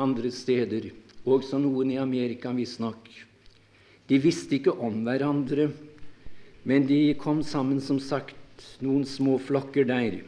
andre 0.00 0.30
steder. 0.32 0.90
Også 1.26 1.58
noen 1.58 1.90
i 1.92 1.98
Amerika, 2.00 2.52
visstnok. 2.54 3.10
De 4.06 4.18
visste 4.22 4.56
ikke 4.60 4.76
om 4.78 5.02
hverandre, 5.04 5.68
men 6.66 6.86
de 6.86 7.00
kom 7.18 7.42
sammen, 7.42 7.80
som 7.82 7.98
sagt, 8.00 8.36
noen 8.80 9.04
små 9.04 9.36
flokker 9.42 9.86
der. 9.88 10.20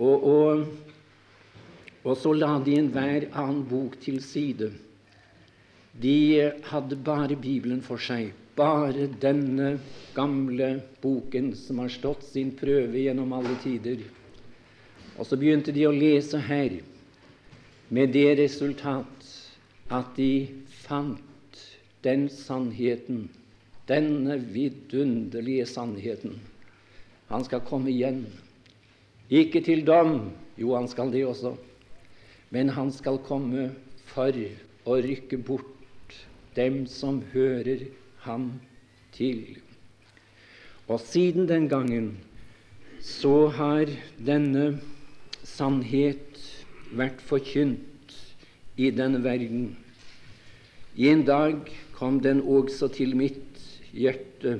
Og, 0.00 0.24
og, 0.24 0.64
og 2.02 2.16
så 2.16 2.32
la 2.34 2.54
de 2.64 2.78
enhver 2.80 3.28
annen 3.30 3.62
bok 3.68 3.98
til 4.00 4.18
side. 4.24 4.72
De 6.00 6.16
hadde 6.70 6.96
bare 6.96 7.36
Bibelen 7.36 7.82
for 7.84 8.00
seg, 8.00 8.32
bare 8.60 9.08
denne 9.22 9.78
gamle 10.14 10.68
boken 11.00 11.54
som 11.56 11.80
har 11.80 11.92
stått 11.92 12.26
sin 12.28 12.52
prøve 12.58 13.00
gjennom 13.00 13.32
alle 13.32 13.56
tider. 13.62 14.02
Og 15.16 15.26
så 15.28 15.38
begynte 15.40 15.72
de 15.72 15.86
å 15.88 15.94
lese 15.96 16.40
her, 16.44 16.80
med 17.90 18.12
det 18.14 18.36
resultat 18.38 19.30
at 19.90 20.12
de 20.14 20.46
fant 20.84 21.62
den 22.04 22.28
sannheten, 22.30 23.24
denne 23.90 24.36
vidunderlige 24.38 25.66
sannheten. 25.66 26.36
Han 27.32 27.42
skal 27.46 27.64
komme 27.66 27.90
igjen. 27.90 28.22
Ikke 29.30 29.62
til 29.66 29.82
dom, 29.86 30.30
jo, 30.58 30.74
han 30.76 30.86
skal 30.90 31.10
det 31.10 31.24
også, 31.26 31.56
men 32.54 32.70
han 32.76 32.92
skal 32.94 33.18
komme 33.26 33.70
for 34.10 34.34
å 34.86 35.00
rykke 35.02 35.38
bort 35.46 36.14
dem 36.54 36.84
som 36.90 37.20
hører 37.32 37.88
ham 38.26 38.52
til. 39.14 39.58
Og 40.88 41.00
siden 41.00 41.48
den 41.48 41.68
gangen 41.68 42.18
så 43.00 43.48
har 43.56 43.88
denne 44.26 44.80
sannhet 45.46 46.40
vært 46.92 47.22
forkynt 47.24 48.16
i 48.76 48.90
denne 48.90 49.22
verden. 49.24 49.76
I 50.96 51.08
en 51.12 51.24
dag 51.24 51.70
kom 51.94 52.20
den 52.20 52.42
også 52.42 52.90
til 52.92 53.16
mitt 53.16 53.60
hjerte. 53.92 54.58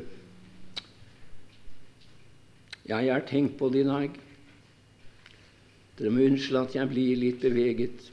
Ja, 2.88 2.98
jeg 2.98 3.12
har 3.12 3.26
tenkt 3.28 3.58
på 3.58 3.68
det 3.72 3.84
i 3.84 3.88
dag. 3.88 4.16
Dere 5.98 6.10
må 6.14 6.24
unnskylde 6.24 6.64
at 6.64 6.74
jeg 6.78 6.90
blir 6.90 7.18
litt 7.20 7.42
beveget. 7.42 8.06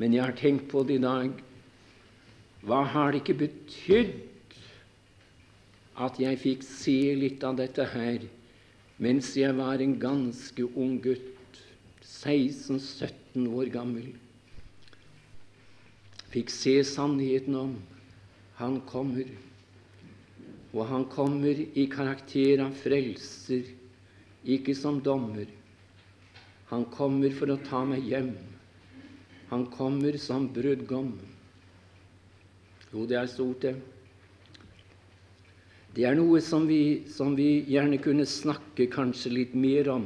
Men 0.00 0.14
jeg 0.16 0.24
har 0.24 0.36
tenkt 0.38 0.70
på 0.72 0.82
det 0.88 0.96
i 0.96 1.04
dag. 1.04 1.34
Hva 2.62 2.82
har 2.94 3.12
det 3.12 3.22
ikke 3.22 3.40
betydd 3.44 4.12
at 6.02 6.18
jeg 6.22 6.40
fikk 6.40 6.66
se 6.66 6.98
litt 7.18 7.44
av 7.44 7.58
dette 7.58 7.86
her 7.94 8.28
mens 9.02 9.32
jeg 9.36 9.54
var 9.58 9.82
en 9.82 9.96
ganske 9.98 10.66
ung 10.78 10.98
gutt, 11.02 11.62
16-17 12.06 13.48
år 13.50 13.72
gammel? 13.74 14.12
fikk 16.32 16.52
se 16.52 16.78
sannheten 16.86 17.56
om 17.58 17.72
han 18.56 18.78
kommer. 18.88 19.28
Og 20.72 20.86
han 20.88 21.04
kommer 21.12 21.58
i 21.76 21.84
karakter 21.92 22.62
av 22.64 22.72
frelser, 22.80 23.66
ikke 24.42 24.74
som 24.76 25.02
dommer. 25.04 25.50
Han 26.70 26.86
kommer 26.94 27.34
for 27.36 27.52
å 27.52 27.58
ta 27.60 27.82
meg 27.84 28.06
hjem. 28.08 28.32
Han 29.50 29.66
kommer 29.74 30.16
som 30.16 30.46
brudgom. 30.48 31.12
Jo, 32.92 33.06
det 33.08 33.16
er 33.16 33.28
stort, 33.30 33.64
det. 33.64 33.76
Det 35.96 36.04
er 36.08 36.16
noe 36.16 36.40
som 36.44 36.66
vi, 36.68 37.04
som 37.08 37.34
vi 37.36 37.64
gjerne 37.68 37.98
kunne 38.00 38.24
snakke 38.28 38.86
kanskje 38.92 39.32
litt 39.32 39.54
mer 39.56 39.88
om 39.92 40.04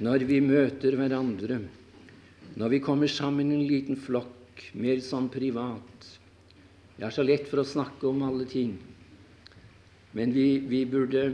når 0.00 0.24
vi 0.28 0.38
møter 0.40 0.96
hverandre, 0.96 1.58
når 2.56 2.72
vi 2.72 2.80
kommer 2.84 3.08
sammen 3.12 3.50
i 3.52 3.56
en 3.58 3.66
liten 3.68 3.98
flokk, 4.00 4.62
mer 4.72 5.00
sånn 5.04 5.28
privat. 5.32 6.06
Det 6.96 7.04
er 7.04 7.12
så 7.12 7.24
lett 7.24 7.48
for 7.48 7.60
å 7.60 7.68
snakke 7.68 8.08
om 8.08 8.24
alle 8.24 8.46
ting, 8.48 8.72
men 10.16 10.32
vi, 10.32 10.46
vi, 10.68 10.82
burde, 10.88 11.26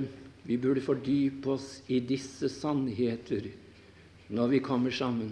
vi 0.47 0.59
burde 0.63 0.83
fordype 0.83 1.55
oss 1.55 1.69
i 1.87 2.01
disse 2.03 2.51
sannheter 2.51 3.47
når 4.35 4.57
vi 4.57 4.63
kommer 4.63 4.95
sammen. 4.95 5.31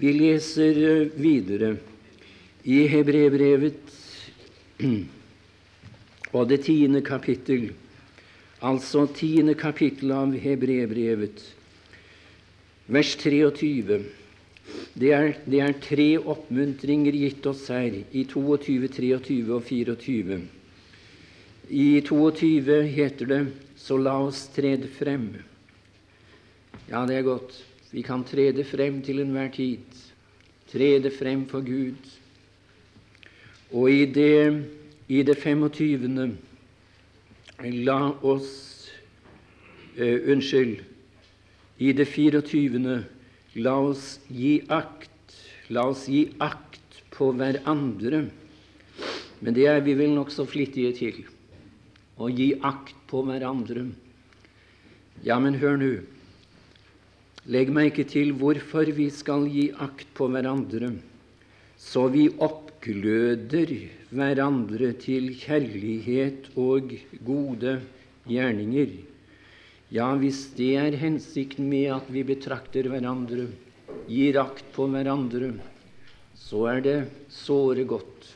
Vi 0.00 0.12
leser 0.16 0.80
eh, 0.88 1.12
videre 1.20 1.76
i 2.64 2.86
Hebrevbrevet 2.88 3.92
og 6.36 6.48
det 6.48 6.62
tiende 6.64 7.02
kapittel, 7.04 7.68
altså 8.64 9.04
tiende 9.12 9.54
kapittel 9.54 10.14
av 10.16 10.32
Hebrevbrevet, 10.40 11.44
vers 12.88 13.14
23. 13.20 14.00
Det 14.96 15.12
er, 15.12 15.34
det 15.44 15.60
er, 15.60 15.76
tre 15.82 16.08
oppmuntringer 16.18 17.12
gitt 17.20 17.44
oss 17.50 17.66
her 17.68 18.00
i 18.00 18.24
22, 18.30 18.88
23 18.96 19.52
og 19.52 19.64
24. 19.68 20.40
I 21.68 22.00
22 22.04 22.80
heter 22.88 23.26
det 23.26 23.42
'Så 23.76 23.96
la 23.98 24.16
oss 24.24 24.48
trede 24.48 24.88
frem'. 24.88 25.42
Ja, 26.88 27.04
det 27.06 27.16
er 27.16 27.22
godt. 27.22 27.64
Vi 27.90 28.02
kan 28.02 28.24
trede 28.24 28.64
frem 28.64 29.02
til 29.02 29.20
enhver 29.20 29.48
tid. 29.52 29.84
Trede 30.72 31.10
frem 31.10 31.46
for 31.46 31.60
Gud. 31.60 32.23
Og 33.74 33.90
i 33.90 34.04
det 34.06 34.38
i 35.08 35.22
det 35.22 35.36
25. 35.36 36.36
La 37.84 37.98
oss 38.22 38.52
uh, 39.98 40.30
Unnskyld. 40.32 40.80
I 41.78 41.92
det 41.92 42.06
24. 42.08 43.02
La 43.66 43.74
oss 43.90 44.20
gi 44.30 44.62
akt. 44.72 45.10
La 45.68 45.88
oss 45.90 46.06
gi 46.08 46.28
akt 46.38 47.02
på 47.14 47.32
hverandre. 47.36 48.24
Men 49.42 49.56
det 49.56 49.66
er 49.68 49.82
vi 49.84 49.96
vel 49.98 50.14
nokså 50.14 50.46
flittige 50.48 50.94
til. 50.96 51.20
Å 52.16 52.30
gi 52.30 52.52
akt 52.62 52.96
på 53.10 53.24
hverandre. 53.26 53.88
Ja, 55.26 55.40
men 55.42 55.58
hør 55.60 55.76
nå. 55.80 55.92
Legg 57.44 57.68
merke 57.74 58.06
til 58.08 58.32
hvorfor 58.40 58.88
vi 58.96 59.10
skal 59.12 59.44
gi 59.52 59.66
akt 59.76 60.08
på 60.16 60.30
hverandre, 60.32 60.94
så 61.76 62.06
vi 62.08 62.30
oppgløder 62.84 63.70
hverandre 64.12 64.90
til 65.00 65.30
kjærlighet 65.40 66.50
og 66.60 66.92
gode 67.24 67.78
gjerninger. 68.28 68.90
Ja, 69.90 70.12
hvis 70.20 70.50
det 70.56 70.76
er 70.76 70.96
hensikten 71.00 71.70
med 71.70 71.94
at 71.96 72.10
vi 72.12 72.22
betrakter 72.22 72.84
hverandre, 72.92 73.46
gir 74.08 74.36
akt 74.36 74.66
på 74.74 74.84
hverandre, 74.92 75.54
så 76.36 76.66
er 76.74 76.80
det 76.84 76.98
såre 77.32 77.86
godt. 77.88 78.28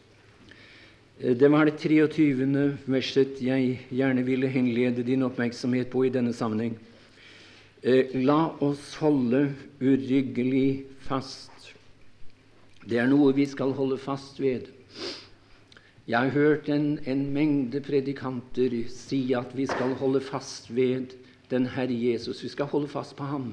Eh, 1.20 1.36
det 1.36 1.50
var 1.52 1.66
det 1.68 1.76
23. 1.76 2.78
verset 2.86 3.42
jeg 3.42 3.82
gjerne 3.90 4.24
ville 4.24 4.48
henlede 4.48 5.04
din 5.04 5.26
oppmerksomhet 5.28 5.90
på 5.92 6.06
i 6.06 6.14
denne 6.14 6.32
sammenheng. 6.32 6.78
Eh, 7.82 8.16
la 8.24 8.48
oss 8.64 8.94
holde 9.02 9.50
uryggelig 9.80 10.86
fast. 11.04 11.74
Det 12.88 12.96
er 12.96 13.08
noe 13.08 13.34
vi 13.36 13.44
skal 13.44 13.74
holde 13.76 13.98
fast 14.00 14.38
ved. 14.40 14.70
Jeg 16.08 16.18
har 16.18 16.32
hørt 16.32 16.68
en, 16.72 16.94
en, 17.04 17.26
mengde 17.34 17.82
predikanter 17.84 18.72
si 18.88 19.34
at 19.36 19.50
vi 19.52 19.66
skal 19.68 19.92
holde 20.00 20.22
fast 20.24 20.70
ved 20.72 21.12
den 21.50 21.66
Herre 21.74 21.92
Jesus. 21.92 22.40
Vi 22.42 22.48
skal 22.48 22.70
holde 22.72 22.88
fast 22.88 23.12
på 23.16 23.26
ham. 23.28 23.50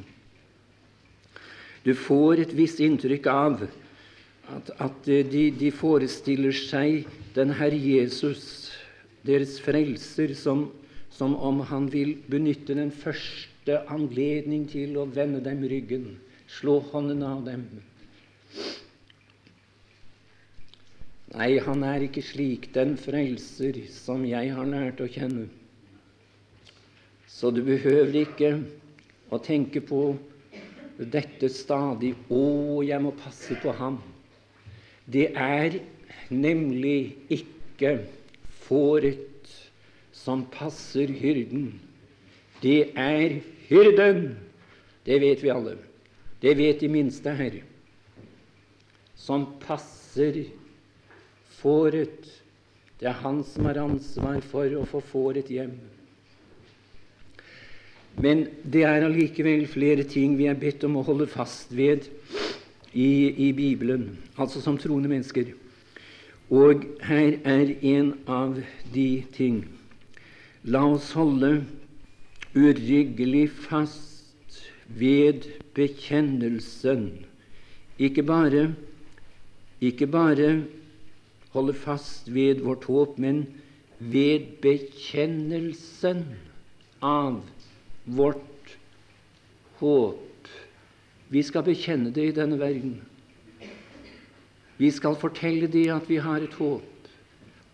Du 1.84 1.92
får 1.94 2.46
et 2.46 2.54
visst 2.56 2.80
inntrykk 2.80 3.28
av 3.28 3.66
at, 3.66 4.72
at 4.80 5.04
de, 5.06 5.50
de, 5.52 5.72
forestiller 5.76 6.56
seg 6.56 7.04
den 7.36 7.52
Herre 7.60 7.76
Jesus, 7.76 8.72
deres 9.28 9.58
frelser, 9.60 10.32
som, 10.40 10.70
som 11.12 11.36
om 11.36 11.60
han 11.68 11.90
vil 11.92 12.16
benytte 12.32 12.78
den 12.78 12.94
første 12.96 13.82
anledning 13.92 14.64
til 14.72 14.96
å 14.96 15.06
vende 15.12 15.44
dem 15.44 15.68
ryggen, 15.68 16.08
slå 16.48 16.80
hånden 16.94 17.26
av 17.28 17.44
dem. 17.50 17.68
Nei, 21.36 21.58
han 21.60 21.82
er 21.84 22.06
ikke 22.06 22.22
slik, 22.24 22.70
den 22.72 22.94
frelser 22.96 23.76
som 23.92 24.22
jeg 24.24 24.54
har 24.56 24.68
lært 24.72 25.02
å 25.04 25.08
kjenne. 25.12 25.50
Så 27.28 27.52
du 27.52 27.60
behøver 27.68 28.16
ikke 28.22 28.52
å 29.36 29.42
tenke 29.44 29.82
på 29.84 30.16
dette 30.96 31.50
stadig 31.52 32.14
'Å, 32.32 32.80
jeg 32.88 33.02
må 33.04 33.12
passe 33.20 33.60
på 33.60 33.76
ham'. 33.76 34.00
Det 35.12 35.36
er 35.36 35.82
nemlig 36.32 37.18
ikke 37.28 37.98
fåret 38.64 39.52
som 40.16 40.48
passer 40.48 41.12
hyrden. 41.12 41.82
Det 42.64 42.96
er 42.96 43.42
hyrden. 43.68 44.38
Det 45.04 45.20
vet 45.20 45.44
vi 45.44 45.52
alle. 45.52 45.78
Det 46.42 46.56
vet 46.58 46.80
de 46.80 46.88
minste 46.88 47.30
her. 47.36 47.60
Som 49.16 49.60
passer 49.60 50.32
hyrden 50.32 50.65
fåret. 51.62 52.30
Det 53.00 53.10
er 53.10 53.20
han 53.24 53.44
som 53.44 53.68
har 53.68 53.82
ansvar 53.82 54.40
for 54.52 54.72
å 54.80 54.86
få 54.88 55.02
fåret 55.04 55.52
hjem. 55.52 55.76
Men 58.16 58.46
det 58.64 58.86
er 58.88 59.04
allikevel 59.04 59.66
flere 59.68 60.06
ting 60.08 60.38
vi 60.40 60.48
er 60.48 60.60
bedt 60.60 60.86
om 60.88 60.96
å 60.96 61.04
holde 61.04 61.28
fast 61.28 61.74
ved 61.76 62.08
i, 62.96 63.50
i 63.50 63.52
Bibelen, 63.52 64.14
altså 64.40 64.62
som 64.64 64.78
troende 64.80 65.12
mennesker. 65.12 65.52
Og 66.48 66.86
her 67.04 67.40
er 67.44 67.74
en 67.84 68.14
av 68.32 68.62
de 68.94 69.10
ting. 69.36 69.66
La 70.64 70.86
oss 70.88 71.12
holde 71.18 71.66
uryggelig 72.56 73.50
fast 73.68 74.62
ved 74.88 75.50
bekjennelsen. 75.76 77.10
Ikke 78.00 78.24
bare, 78.24 78.70
ikke 79.82 80.08
bare 80.08 80.50
holde 81.56 81.74
fast 81.74 82.28
ved 82.34 82.62
vårt 82.66 82.86
håp, 82.90 83.18
men 83.18 83.46
ved 84.00 84.60
bekjennelsen 84.62 86.26
av 87.02 87.40
vårt 88.06 88.76
håp. 89.80 90.50
Vi 91.32 91.44
skal 91.44 91.66
bekjenne 91.66 92.12
det 92.14 92.30
i 92.30 92.36
denne 92.36 92.60
verden. 92.60 93.00
Vi 94.78 94.92
skal 94.92 95.16
fortelle 95.16 95.72
det 95.72 95.88
at 95.94 96.10
vi 96.12 96.20
har 96.20 96.44
et 96.44 96.60
håp. 96.60 96.92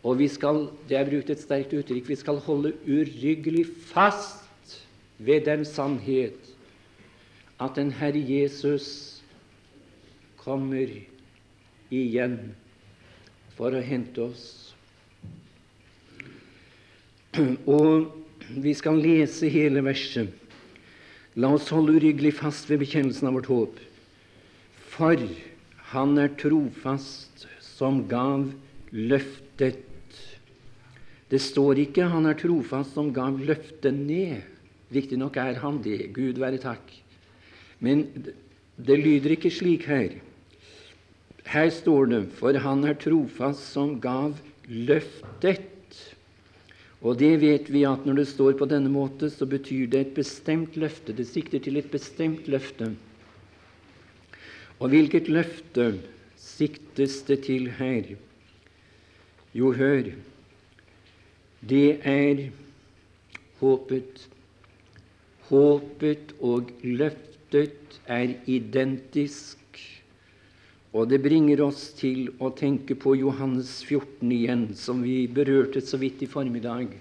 Og 0.04 0.18
vi 0.18 0.28
skal 0.32 0.68
det 0.90 0.98
er 0.98 1.10
brukt 1.10 1.30
et 1.30 1.42
sterkt 1.42 1.74
uttrykk 1.78 2.08
vi 2.10 2.18
skal 2.18 2.40
holde 2.42 2.74
uryggelig 2.90 3.68
fast 3.92 4.80
ved 5.22 5.46
den 5.46 5.66
sannhet 5.66 6.38
at 7.62 7.78
den 7.78 7.92
Herre 7.94 8.18
Jesus 8.18 9.22
kommer 10.42 10.90
igjen 11.94 12.56
for 13.62 13.78
å 13.78 13.82
hente 13.86 14.24
oss. 14.26 14.46
Og 17.70 18.08
vi 18.58 18.72
skal 18.74 18.98
lese 18.98 19.52
hele 19.54 19.84
verset. 19.86 20.32
La 21.38 21.52
oss 21.54 21.70
holde 21.70 21.94
uryggelig 22.00 22.34
fast 22.40 22.72
ved 22.72 22.82
bekjennelsen 22.82 23.30
av 23.30 23.38
vårt 23.38 23.52
håp. 23.52 23.78
For 24.96 25.22
han 25.94 26.18
er 26.24 26.34
trofast 26.42 27.46
som 27.62 28.02
gav 28.10 28.50
løftet. 28.90 29.86
Det 31.30 31.40
står 31.40 31.86
ikke 31.86 32.10
'han 32.10 32.26
er 32.26 32.42
trofast 32.42 32.98
som 32.98 33.14
gav 33.14 33.38
løftet 33.40 33.94
ned'. 33.94 34.42
Riktignok 34.92 35.38
er 35.38 35.62
han 35.62 35.82
det. 35.82 36.12
Gud 36.12 36.42
være 36.42 36.58
takk. 36.58 36.92
Men 37.80 38.10
det 38.76 38.98
lyder 39.00 39.38
ikke 39.38 39.54
slik 39.54 39.86
her. 39.86 40.18
Her 41.46 41.70
står 41.70 42.06
det 42.06 42.22
'for 42.34 42.58
han 42.58 42.84
er 42.84 42.94
trofast 42.94 43.74
som 43.74 44.00
gav 44.00 44.36
løftet'. 44.70 46.14
Og 47.02 47.18
det 47.18 47.42
vet 47.42 47.70
vi 47.74 47.84
at 47.84 48.06
når 48.06 48.22
det 48.22 48.28
står 48.30 48.58
på 48.60 48.66
denne 48.70 48.90
måte, 48.90 49.30
så 49.30 49.46
betyr 49.46 49.90
det 49.90 50.00
et 50.00 50.14
bestemt 50.14 50.76
løfte. 50.78 51.14
Det 51.14 51.26
sikter 51.26 51.60
til 51.60 51.78
et 51.78 51.90
bestemt 51.92 52.48
løfte. 52.48 52.96
Og 54.80 54.90
hvilket 54.90 55.30
løfte 55.30 56.00
siktes 56.38 57.22
det 57.26 57.44
til 57.46 57.70
her? 57.78 58.14
Jo, 59.54 59.72
hør. 59.74 60.14
Det 61.62 62.00
er 62.06 62.50
håpet. 63.60 64.28
håpet 65.52 66.32
og 66.40 66.70
løftet 66.84 68.00
er 68.08 68.38
identisk. 68.48 69.61
Og 70.92 71.08
det 71.08 71.22
bringer 71.24 71.62
oss 71.64 71.86
til 71.96 72.34
å 72.44 72.50
tenke 72.52 72.98
på 73.00 73.14
Johannes 73.16 73.78
14 73.86 74.32
igjen, 74.36 74.66
som 74.76 75.00
vi 75.04 75.24
berørte 75.32 75.80
så 75.84 76.00
vidt 76.02 76.26
i 76.26 76.28
formiddag. 76.28 76.92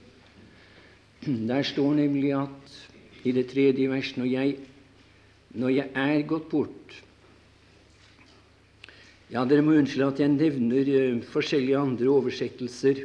Der 1.26 1.66
står 1.66 1.96
nemlig 1.98 2.30
at 2.38 2.76
i 3.26 3.34
det 3.34 3.48
tredje 3.50 3.90
verset 3.90 4.20
når 4.20 4.28
jeg, 4.30 4.52
når 5.58 5.74
jeg 5.74 5.90
er 6.06 6.28
gått 6.28 6.46
bort 6.52 6.76
Ja, 9.30 9.44
dere 9.46 9.62
må 9.62 9.76
unnskylde 9.78 10.08
at 10.10 10.20
jeg 10.24 10.32
nevner 10.32 10.88
uh, 10.90 11.18
forskjellige 11.30 11.78
andre 11.78 12.08
oversettelser. 12.10 13.04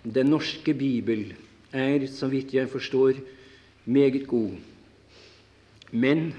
Den 0.00 0.30
norske 0.32 0.72
bibel 0.72 1.26
er, 1.76 2.06
så 2.08 2.30
vidt 2.32 2.54
jeg 2.56 2.70
forstår, 2.72 3.18
meget 3.84 4.24
god. 4.30 4.54
Men 5.92 6.30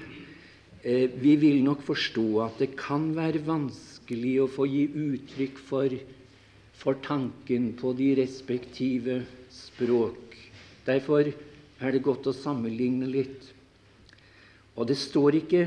Eh, 0.82 1.10
vi 1.10 1.34
vil 1.36 1.64
nok 1.66 1.82
forstå 1.82 2.26
at 2.44 2.60
det 2.62 2.76
kan 2.78 3.10
være 3.16 3.42
vanskelig 3.42 4.34
å 4.44 4.50
få 4.52 4.66
gi 4.70 4.84
uttrykk 4.86 5.58
for, 5.58 5.94
for 6.78 7.00
tanken 7.02 7.72
på 7.80 7.92
de 7.98 8.12
respektive 8.20 9.24
språk. 9.50 10.36
Derfor 10.86 11.32
er 11.82 11.94
det 11.94 12.04
godt 12.06 12.30
å 12.30 12.36
sammenligne 12.36 13.10
litt. 13.10 13.50
Og 14.78 14.86
det 14.86 14.96
står 15.02 15.40
ikke 15.40 15.64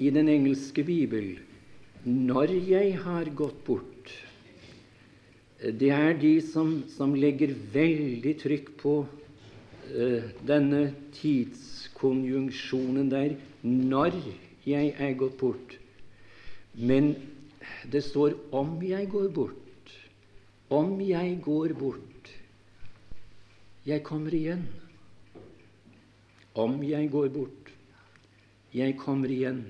i 0.00 0.10
den 0.10 0.28
engelske 0.32 0.82
bibel 0.84 1.36
'når 2.04 2.48
jeg 2.68 2.98
har 3.04 3.24
gått 3.36 3.64
bort'. 3.64 4.12
Det 5.60 5.90
er 5.90 6.12
de 6.20 6.40
som, 6.40 6.84
som 6.88 7.14
legger 7.14 7.54
veldig 7.72 8.36
trykk 8.40 8.76
på 8.76 9.06
uh, 9.96 10.22
denne 10.44 10.94
tidskonjunksjonen 11.12 13.08
der 13.08 13.36
når 13.64 14.18
jeg 14.68 14.92
er 15.00 15.14
gått 15.16 15.38
bort. 15.40 15.78
Men 16.74 17.14
det 17.90 18.04
står 18.04 18.34
'om 18.52 18.82
jeg 18.82 19.08
går 19.08 19.28
bort'. 19.28 19.92
Om 20.70 21.00
jeg 21.00 21.40
går 21.42 21.72
bort. 21.78 22.30
Jeg 23.86 24.02
kommer 24.02 24.34
igjen. 24.34 24.68
Om 26.54 26.82
jeg 26.82 27.10
går 27.10 27.28
bort. 27.28 27.70
Jeg 28.74 28.98
kommer 28.98 29.28
igjen. 29.28 29.64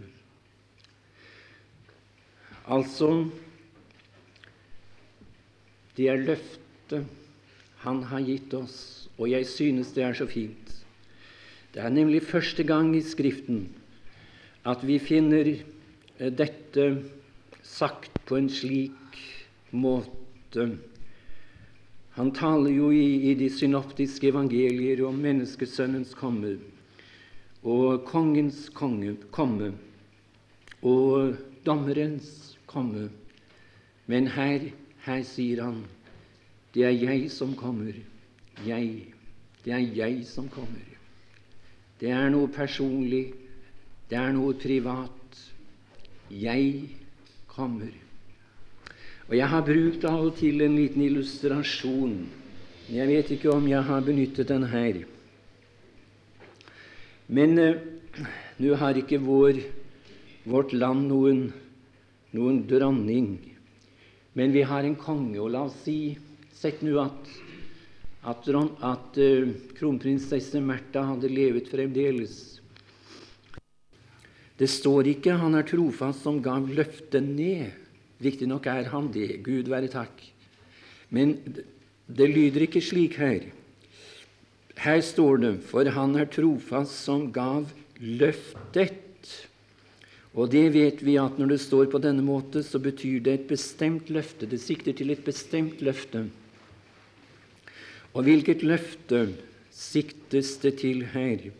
Altså 2.66 3.30
Det 5.96 6.08
er 6.08 6.16
løftet 6.16 7.06
Han 7.76 8.02
har 8.02 8.20
gitt 8.20 8.54
oss, 8.54 9.08
og 9.18 9.30
jeg 9.30 9.46
synes 9.46 9.92
det 9.92 10.02
er 10.02 10.12
så 10.12 10.26
fint. 10.26 10.84
Det 11.74 11.82
er 11.82 11.88
nemlig 11.88 12.22
første 12.22 12.64
gang 12.64 12.96
i 12.96 13.02
Skriften 13.02 13.68
at 14.64 14.84
vi 14.84 14.98
finner 14.98 15.50
eh, 15.52 16.32
dette 16.32 16.88
sagt 17.64 18.20
på 18.24 18.38
en 18.38 18.48
slik 18.48 19.18
måte. 19.70 20.68
Han 22.14 22.30
taler 22.36 22.70
jo 22.70 22.92
i, 22.94 23.30
i 23.30 23.34
de 23.38 23.48
synoptiske 23.50 24.30
evangelier 24.30 25.02
om 25.04 25.18
menneskesønnens 25.20 26.14
komme 26.16 26.56
og 27.64 28.04
kongens 28.06 28.68
konge, 28.76 29.16
komme 29.32 29.72
og 30.84 31.36
dommerens 31.66 32.58
komme. 32.68 33.08
Men 34.06 34.28
her, 34.36 34.68
her 35.06 35.22
sier 35.24 35.64
han 35.64 35.84
det 36.74 36.84
er 36.88 36.96
jeg 36.98 37.30
som 37.30 37.54
kommer. 37.54 37.94
Jeg. 38.66 39.12
Det 39.64 39.72
er 39.72 39.84
jeg 39.94 40.24
som 40.26 40.48
kommer. 40.50 40.82
Det 42.00 42.10
er 42.10 42.28
noe 42.34 42.50
personlig 42.50 43.28
det 44.10 44.18
er 44.20 44.32
noe 44.36 44.54
privat. 44.60 45.38
Jeg 46.28 46.88
kommer. 47.48 47.92
Og 49.28 49.36
Jeg 49.36 49.48
har 49.48 49.64
brukt 49.64 50.04
av 50.04 50.26
og 50.26 50.36
til 50.36 50.60
en 50.60 50.76
liten 50.76 51.02
illustrasjon. 51.02 52.16
Jeg 52.92 53.08
vet 53.08 53.30
ikke 53.32 53.52
om 53.54 53.64
jeg 53.68 53.80
har 53.80 54.04
benyttet 54.04 54.50
den 54.50 54.66
her. 54.68 54.98
Men 57.32 57.58
eh, 57.58 57.80
nå 58.60 58.76
har 58.76 59.00
ikke 59.00 59.22
vår, 59.24 59.62
vårt 60.44 60.74
land 60.76 61.08
noen, 61.08 61.46
noen 62.36 62.60
dronning. 62.68 63.38
Men 64.36 64.52
vi 64.52 64.66
har 64.68 64.84
en 64.84 64.98
konge. 65.00 65.40
Og 65.40 65.54
la 65.54 65.64
oss 65.70 65.80
si 65.86 66.16
Sett 66.54 66.80
nå 66.80 66.94
at, 67.02 67.26
at, 68.30 68.46
at 68.88 69.18
eh, 69.20 69.50
kronprinsesse 69.76 70.62
Märtha 70.64 71.02
hadde 71.10 71.28
levet 71.28 71.66
fremdeles. 71.68 72.62
Det 74.58 74.68
står 74.70 75.08
ikke 75.10 75.34
'han 75.34 75.54
er 75.54 75.66
trofast 75.66 76.22
som 76.22 76.42
gav 76.42 76.68
løftet 76.68 77.22
ned'. 77.22 77.72
Riktignok 78.22 78.66
er 78.66 78.84
han 78.84 79.10
det, 79.12 79.42
Gud 79.42 79.66
være 79.68 79.88
takk. 79.88 80.22
Men 81.10 81.38
det 82.06 82.30
lyder 82.30 82.62
ikke 82.62 82.80
slik 82.80 83.16
her. 83.16 83.40
Her 84.76 85.00
står 85.00 85.36
det 85.36 85.62
'for 85.62 85.90
han 85.90 86.14
er 86.16 86.24
trofast 86.24 87.04
som 87.04 87.32
gav 87.32 87.66
løftet'. 88.00 89.46
Og 90.34 90.50
det 90.50 90.72
vet 90.74 91.02
vi 91.04 91.16
at 91.16 91.38
når 91.38 91.54
det 91.54 91.60
står 91.60 91.90
på 91.90 91.98
denne 91.98 92.22
måte, 92.22 92.62
så 92.62 92.78
betyr 92.78 93.22
det 93.22 93.34
et 93.34 93.48
bestemt 93.48 94.10
løfte. 94.10 94.46
Det 94.46 94.60
sikter 94.60 94.92
til 94.92 95.10
et 95.10 95.24
bestemt 95.24 95.80
løfte. 95.80 96.30
Og 98.14 98.22
hvilket 98.22 98.62
løfte 98.62 99.28
siktes 99.70 100.56
det 100.62 100.78
til 100.78 101.04
her? 101.14 101.50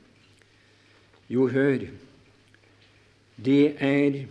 Jo, 1.30 1.46
hør 1.48 1.86
det 3.36 3.74
er 3.82 4.24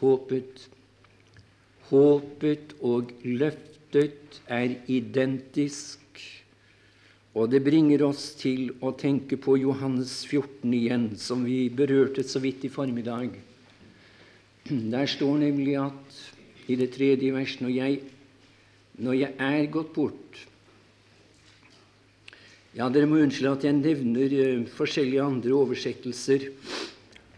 håpet. 0.00 0.68
Håpet 1.88 2.74
og 2.84 3.12
løftet 3.24 4.40
er 4.46 4.74
identisk, 4.86 6.04
og 7.34 7.50
det 7.52 7.62
bringer 7.64 8.02
oss 8.06 8.32
til 8.38 8.72
å 8.84 8.92
tenke 8.98 9.38
på 9.40 9.56
Johannes 9.60 10.20
14 10.26 10.74
igjen, 10.74 11.08
som 11.16 11.44
vi 11.46 11.68
berørte 11.70 12.24
så 12.26 12.42
vidt 12.42 12.66
i 12.66 12.72
formiddag. 12.72 13.32
Der 14.68 15.08
står 15.08 15.38
nemlig 15.46 15.78
at 15.80 16.20
i 16.68 16.76
det 16.76 16.90
tredje 16.96 17.32
verset 17.32 17.64
når 17.64 17.98
når 18.98 19.14
jeg 19.14 19.34
er 19.38 19.66
gått 19.70 19.92
bort 19.94 20.40
Ja, 22.76 22.88
dere 22.92 23.08
må 23.10 23.18
unnskylde 23.22 23.54
at 23.56 23.64
jeg 23.64 23.74
nevner 23.78 24.34
uh, 24.38 24.66
forskjellige 24.70 25.22
andre 25.24 25.54
oversettelser. 25.56 26.44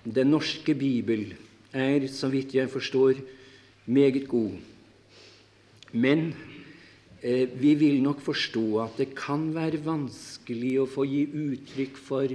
Den 0.05 0.31
norske 0.33 0.73
bibel 0.75 1.35
er, 1.77 2.07
så 2.09 2.31
vidt 2.33 2.55
jeg 2.57 2.71
forstår, 2.73 3.21
meget 3.87 4.29
god. 4.29 4.57
Men 5.93 6.33
eh, 7.23 7.49
vi 7.61 7.75
vil 7.75 8.01
nok 8.03 8.23
forstå 8.25 8.65
at 8.81 8.97
det 8.97 9.11
kan 9.19 9.51
være 9.53 9.83
vanskelig 9.85 10.73
å 10.81 10.89
få 10.89 11.05
gi 11.05 11.27
uttrykk 11.29 12.01
for, 12.01 12.33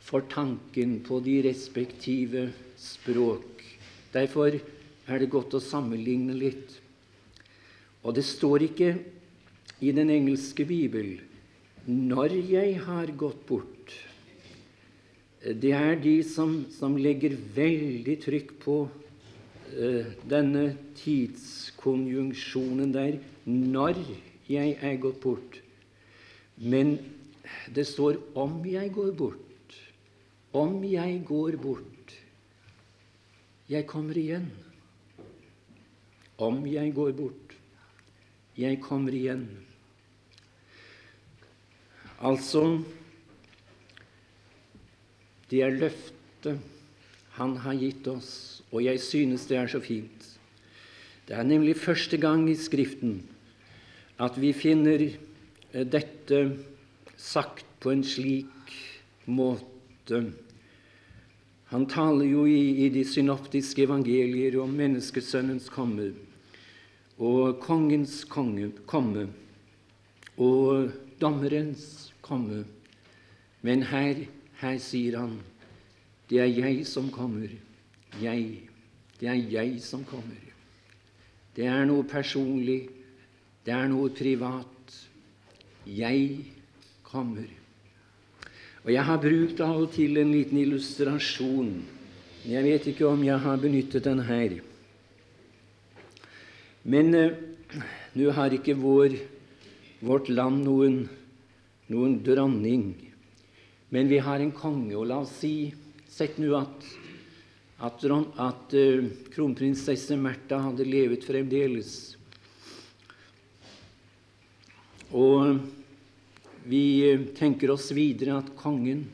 for 0.00 0.24
tanken 0.32 0.98
på 1.04 1.20
de 1.20 1.42
respektive 1.44 2.48
språk. 2.80 3.64
Derfor 4.14 4.56
er 4.56 5.20
det 5.20 5.32
godt 5.32 5.58
å 5.58 5.64
sammenligne 5.64 6.36
litt. 6.36 6.78
Og 8.06 8.16
det 8.16 8.24
står 8.24 8.64
ikke 8.70 8.94
i 9.84 9.92
den 9.92 10.08
engelske 10.10 10.64
bibel 10.64 11.18
'når 11.88 12.32
jeg 12.50 12.80
har 12.84 13.08
gått 13.16 13.46
bort' 13.46 13.77
det 15.42 15.72
er 15.72 15.94
de 16.02 16.16
som, 16.26 16.64
som 16.74 16.96
legger 16.98 17.36
veldig 17.54 18.16
trykk 18.24 18.54
på 18.64 18.78
uh, 18.88 20.06
denne 20.26 20.72
tidskonjunksjonen 20.98 22.90
der 22.94 23.20
når 23.46 24.00
jeg 24.48 24.74
er 24.82 24.96
gått 24.98 25.20
bort. 25.22 25.60
Men 26.56 26.98
det 27.74 27.86
står 27.86 28.18
'om 28.34 28.64
jeg 28.64 28.92
går 28.92 29.12
bort'. 29.12 29.44
Om 30.52 30.84
jeg 30.84 31.22
går 31.24 31.56
bort. 31.56 32.14
Jeg 33.68 33.86
kommer 33.86 34.16
igjen. 34.16 34.50
Om 36.38 36.66
jeg 36.66 36.94
går 36.94 37.12
bort. 37.12 37.54
Jeg 38.56 38.80
kommer 38.80 39.12
igjen. 39.12 39.48
Altså 42.18 42.82
det 45.50 45.62
er 45.64 45.78
løftet 45.78 46.60
Han 47.38 47.54
har 47.62 47.76
gitt 47.78 48.06
oss, 48.10 48.62
og 48.72 48.82
jeg 48.82 48.98
synes 48.98 49.44
det 49.46 49.56
er 49.60 49.68
så 49.70 49.78
fint. 49.78 50.24
Det 51.28 51.36
er 51.36 51.46
nemlig 51.46 51.76
første 51.78 52.18
gang 52.18 52.48
i 52.50 52.56
Skriften 52.58 53.20
at 54.18 54.34
vi 54.40 54.50
finner 54.56 55.04
eh, 55.06 55.84
dette 55.86 56.40
sagt 57.14 57.66
på 57.78 57.92
en 57.94 58.02
slik 58.02 58.72
måte. 59.30 60.22
Han 61.70 61.84
taler 61.86 62.26
jo 62.26 62.46
i, 62.48 62.86
i 62.86 62.88
de 62.90 63.04
synoptiske 63.06 63.84
evangelier 63.86 64.56
om 64.58 64.72
menneskesønnens 64.74 65.68
komme 65.70 66.10
og 67.18 67.58
kongens 67.62 68.22
konge, 68.30 68.70
komme 68.86 69.26
og 70.38 70.90
dommerens 71.20 72.12
komme. 72.22 72.64
Men 73.62 73.82
her 73.90 74.24
her 74.60 74.78
sier 74.82 75.18
han 75.20 75.38
det 76.28 76.42
er 76.42 76.50
jeg 76.52 76.84
som 76.84 77.08
kommer. 77.08 77.48
Jeg. 78.20 78.68
Det 79.20 79.28
er 79.28 79.38
jeg 79.48 79.78
som 79.80 80.02
kommer. 80.04 80.42
Det 81.56 81.64
er 81.64 81.86
noe 81.88 82.04
personlig. 82.04 82.90
Det 83.64 83.72
er 83.72 83.88
noe 83.88 84.10
privat. 84.12 84.98
Jeg 85.88 86.44
kommer. 87.02 87.48
Og 88.84 88.92
Jeg 88.92 89.04
har 89.04 89.20
brukt 89.20 89.60
av 89.60 89.80
og 89.82 89.92
til 89.92 90.20
en 90.20 90.32
liten 90.32 90.60
illustrasjon. 90.60 91.72
Jeg 92.44 92.64
vet 92.64 92.86
ikke 92.92 93.08
om 93.08 93.24
jeg 93.24 93.40
har 93.40 93.56
benyttet 93.56 94.04
den 94.04 94.20
her. 94.20 94.60
Men 96.84 97.14
eh, 97.14 97.34
nå 98.16 98.30
har 98.32 98.52
ikke 98.52 98.76
vår, 98.76 99.16
vårt 100.00 100.28
land 100.28 100.64
noen, 100.64 101.02
noen 101.88 102.16
dronning. 102.24 103.07
Men 103.88 104.08
vi 104.08 104.18
har 104.20 104.40
en 104.40 104.52
konge, 104.52 104.96
og 104.96 105.06
la 105.08 105.22
oss 105.24 105.38
si 105.42 105.54
Sett 106.08 106.38
nå 106.40 106.48
at, 106.56 106.86
at, 107.84 108.04
at 108.42 108.72
uh, 108.74 109.04
kronprinsesse 109.30 110.16
Märtha 110.18 110.56
hadde 110.64 110.86
levet 110.88 111.22
fremdeles. 111.22 111.92
Og 115.14 115.60
vi 116.66 116.82
uh, 117.12 117.28
tenker 117.38 117.70
oss 117.70 117.92
videre 117.94 118.40
at 118.40 118.50
kongen 118.58 119.04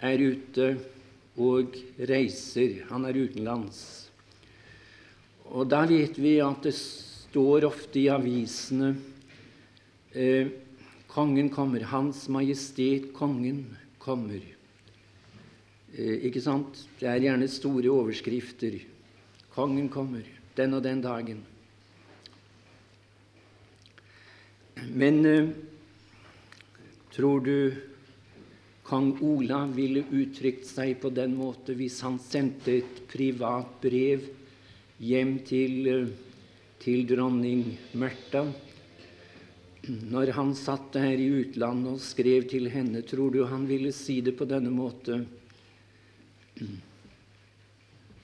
er 0.00 0.22
ute 0.24 0.70
og 1.36 1.76
reiser. 2.08 2.84
Han 2.94 3.04
er 3.10 3.18
utenlands. 3.18 3.82
Og 5.52 5.68
da 5.68 5.82
vet 5.88 6.16
vi 6.16 6.38
at 6.44 6.64
det 6.64 6.74
står 6.78 7.66
ofte 7.68 8.00
i 8.00 8.08
avisene 8.12 8.94
eh, 10.12 10.50
Kongen 11.08 11.48
kommer. 11.50 11.86
Hans 11.88 12.26
Majestet 12.28 13.08
Kongen 13.16 13.62
kommer. 14.08 14.40
Eh, 15.92 16.26
ikke 16.28 16.42
sant? 16.44 16.86
Det 17.00 17.08
er 17.10 17.22
gjerne 17.26 17.48
store 17.50 17.92
overskrifter. 17.92 18.78
Kongen 19.54 19.88
kommer 19.92 20.24
den 20.56 20.76
og 20.76 20.84
den 20.86 21.02
dagen. 21.04 21.42
Men 24.94 25.20
eh, 25.26 25.50
tror 27.14 27.44
du 27.44 27.74
kong 28.88 29.10
Olav 29.26 29.74
ville 29.76 30.06
uttrykt 30.14 30.64
seg 30.68 30.94
på 31.02 31.10
den 31.12 31.34
måte 31.36 31.74
hvis 31.76 31.98
han 32.06 32.16
sendte 32.22 32.78
et 32.78 33.02
privat 33.10 33.74
brev 33.82 34.30
hjem 35.02 35.36
til, 35.48 35.76
eh, 35.92 36.08
til 36.80 37.04
dronning 37.10 37.66
Märtha? 37.98 38.46
Når 39.86 40.32
han 40.34 40.54
satt 40.58 40.90
der 40.96 41.14
i 41.14 41.28
utlandet 41.44 41.94
og 41.94 42.02
skrev 42.02 42.48
til 42.50 42.66
henne, 42.72 43.04
tror 43.06 43.30
du 43.32 43.44
han 43.46 43.66
ville 43.68 43.92
si 43.94 44.18
det 44.24 44.34
på 44.36 44.46
denne 44.48 44.72
måte? 44.74 45.22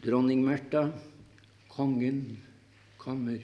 Dronning 0.05 0.43
Märtha, 0.45 0.89
kongen, 1.71 2.25
kommer. 3.01 3.39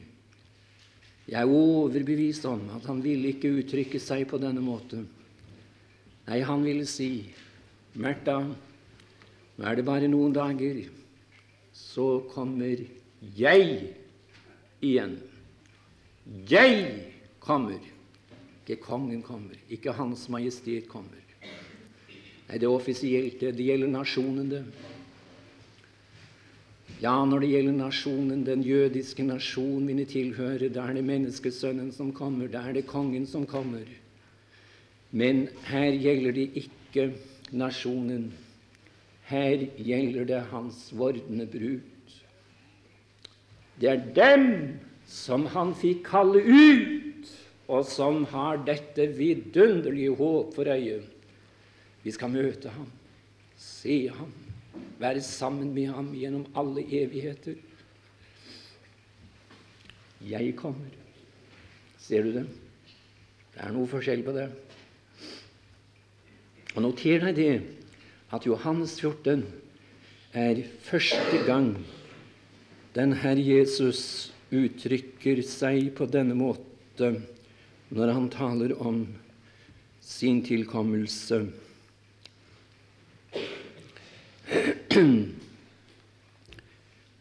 Jeg 1.31 1.39
er 1.39 1.53
overbevist 1.55 2.45
om 2.51 2.67
at 2.75 2.89
han 2.91 3.01
ville 3.05 3.31
ikke 3.31 3.53
uttrykke 3.63 4.01
seg 4.03 4.27
på 4.29 4.41
denne 4.43 4.61
måten. 4.65 5.07
Nei, 6.27 6.41
han 6.45 6.67
ville 6.67 6.89
si, 6.91 7.31
Märtha, 7.95 8.41
nå 9.57 9.67
er 9.67 9.79
det 9.79 9.87
bare 9.87 10.11
noen 10.11 10.35
dager, 10.35 10.83
så 11.73 12.21
kommer 12.35 12.83
jeg 13.39 13.95
igjen. 14.83 15.17
Jeg 16.51 16.77
kommer. 17.43 17.81
Ikke 18.61 18.83
kongen 18.83 19.23
kommer, 19.23 19.57
ikke 19.73 19.93
Hans 19.97 20.29
Majestet 20.29 20.89
kommer. 20.89 21.19
Nei, 22.51 22.59
det 22.59 22.67
er 22.67 22.73
offisielt. 22.75 23.39
Det, 23.41 23.55
det 23.57 23.67
gjelder 23.67 23.91
nasjonen, 23.93 24.51
det. 24.51 24.65
Ja, 27.01 27.15
når 27.25 27.45
det 27.45 27.51
gjelder 27.55 27.77
nasjonen, 27.79 28.43
den 28.45 28.63
jødiske 28.67 29.25
nasjonen 29.25 29.87
mine 29.89 30.05
tilhører, 30.05 30.69
da 30.69 30.85
er 30.91 30.99
det 30.99 31.05
menneskesønnen 31.09 31.93
som 31.97 32.11
kommer, 32.13 32.51
da 32.51 32.67
er 32.69 32.77
det 32.77 32.89
kongen 32.91 33.25
som 33.27 33.47
kommer. 33.49 33.87
Men 35.11 35.47
her 35.71 35.97
gjelder 35.97 36.37
det 36.37 36.49
ikke 36.61 37.07
nasjonen. 37.57 38.29
Her 39.31 39.65
gjelder 39.79 40.27
det 40.29 40.43
hans 40.51 40.91
vordende 40.93 41.47
brud. 41.49 41.81
Det 43.81 43.89
er 43.89 44.05
dem 44.15 44.51
som 45.09 45.47
han 45.55 45.73
fikk 45.79 46.05
kalle 46.11 46.43
ut, 46.45 47.10
og 47.71 47.87
som 47.87 48.25
har 48.33 48.63
dette 48.67 49.07
vidunderlige 49.15 50.15
håp 50.19 50.55
for 50.57 50.71
øyet. 50.71 51.07
Vi 52.03 52.13
skal 52.15 52.33
møte 52.33 52.73
ham, 52.73 52.89
se 53.61 54.09
ham, 54.09 54.33
være 54.99 55.23
sammen 55.23 55.75
med 55.75 55.93
ham 55.95 56.09
gjennom 56.17 56.47
alle 56.57 56.83
evigheter. 56.83 57.55
Jeg 60.27 60.57
kommer. 60.57 60.91
Ser 62.01 62.27
du 62.27 62.33
det? 62.35 62.47
Det 63.55 63.63
er 63.65 63.73
noe 63.75 63.89
forskjell 63.89 64.25
på 64.25 64.35
det. 64.35 64.49
Og 66.75 66.83
Noter 66.85 67.23
deg 67.27 67.39
det 67.39 67.55
at 68.35 68.47
Johannes 68.47 68.97
14 69.01 69.45
er 70.39 70.63
første 70.87 71.41
gang 71.47 71.73
den 72.95 73.15
Herr 73.23 73.39
Jesus 73.39 74.31
uttrykker 74.51 75.43
seg 75.47 75.93
på 75.99 76.07
denne 76.11 76.35
måte 76.39 77.13
når 77.91 78.13
han 78.15 78.29
taler 78.31 78.75
om 78.83 79.03
sin 80.01 80.43
tilkommelse. 80.47 81.43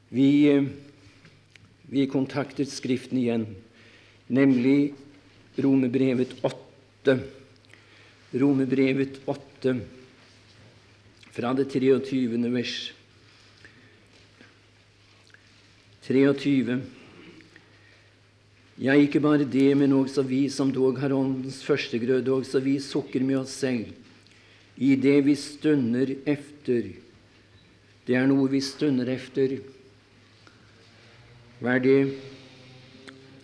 Vi, 0.09 0.29
vi 1.89 2.05
kontaktet 2.09 2.69
Skriften 2.73 3.17
igjen, 3.21 3.45
nemlig 4.29 4.93
Romebrevet 5.59 6.33
8. 6.45 7.17
Romebrevet 8.31 9.19
8, 9.29 9.75
fra 11.33 11.53
det 11.57 11.65
23. 11.73 12.49
vers. 12.53 12.77
23. 16.09 16.79
Ja, 18.79 18.95
ikke 18.95 19.19
bare 19.19 19.43
det, 19.43 19.73
men 19.75 19.91
også 19.93 20.23
vi 20.23 20.45
som 20.49 20.71
dog 20.71 21.01
har 21.01 21.11
åndens 21.11 21.59
førstegrøde, 21.67 22.31
også 22.31 22.61
vi 22.63 22.77
sukker 22.79 23.23
med 23.27 23.41
oss 23.41 23.57
selv 23.59 23.91
i 24.79 24.93
det 24.95 25.17
vi 25.25 25.35
stunder 25.35 26.13
efter 26.23 26.87
det 28.09 28.15
er 28.17 28.25
noe 28.25 28.47
vi 28.49 28.57
stunder 28.65 29.05
efter. 29.13 29.51
Hva 31.61 31.75
er 31.75 31.83
det? 31.83 31.97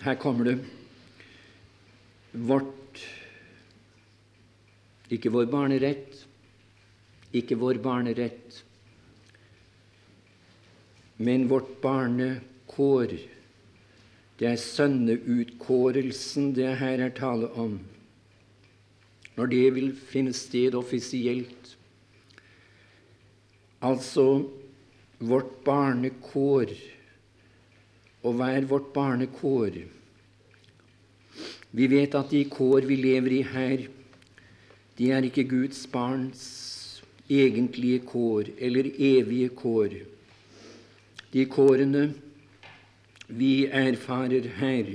Her 0.02 0.15
kommer 0.17 0.48
det. 0.50 0.56
Vårt 2.34 3.04
Ikke 5.13 5.30
vår 5.30 5.45
barnerett, 5.52 6.15
ikke 7.30 7.60
vår 7.62 7.78
barnerett, 7.78 8.56
men 11.21 11.45
vårt 11.52 11.69
barnekår. 11.84 13.13
Det 14.39 14.48
er 14.50 14.60
sønneutkårelsen 14.60 16.52
det 16.56 16.78
her 16.78 17.06
er 17.06 17.13
tale 17.15 17.52
om. 17.52 17.80
Når 19.36 19.45
det 19.52 19.65
vil 19.76 19.95
finne 19.95 20.34
sted 20.34 20.76
offisielt, 20.76 21.76
Altså 23.86 24.45
vårt 25.19 25.52
barnekår. 25.65 26.71
Og 28.26 28.38
hva 28.38 28.50
er 28.56 28.65
vårt 28.69 28.88
barnekår? 28.95 29.78
Vi 31.76 31.88
vet 31.91 32.15
at 32.17 32.32
de 32.32 32.41
kår 32.50 32.88
vi 32.88 32.98
lever 32.98 33.36
i 33.36 33.41
her, 33.45 33.84
de 34.98 35.10
er 35.12 35.28
ikke 35.28 35.43
Guds 35.43 35.82
barns 35.91 36.45
egentlige 37.30 38.00
kår 38.08 38.54
eller 38.58 38.88
evige 38.95 39.50
kår. 39.60 39.98
De 41.34 41.43
kårene 41.52 42.06
vi 43.27 43.65
erfarer 43.65 44.49
her, 44.59 44.91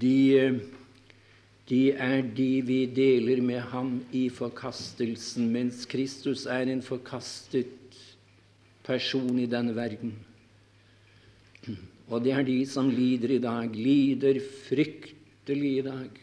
de 0.00 0.16
de 1.68 1.92
er 1.92 2.22
de 2.22 2.62
vi 2.64 2.78
deler 2.86 3.42
med 3.44 3.60
ham 3.60 3.90
i 4.12 4.28
forkastelsen, 4.32 5.50
mens 5.52 5.84
Kristus 5.84 6.46
er 6.48 6.70
en 6.72 6.80
forkastet 6.82 7.98
person 8.86 9.36
i 9.36 9.44
denne 9.46 9.74
verden. 9.76 10.14
Og 12.08 12.24
det 12.24 12.32
er 12.32 12.46
de 12.46 12.62
som 12.64 12.88
lider 12.88 13.34
i 13.36 13.42
dag, 13.44 13.68
lider 13.76 14.40
fryktelig 14.64 15.74
i 15.76 15.84
dag. 15.84 16.22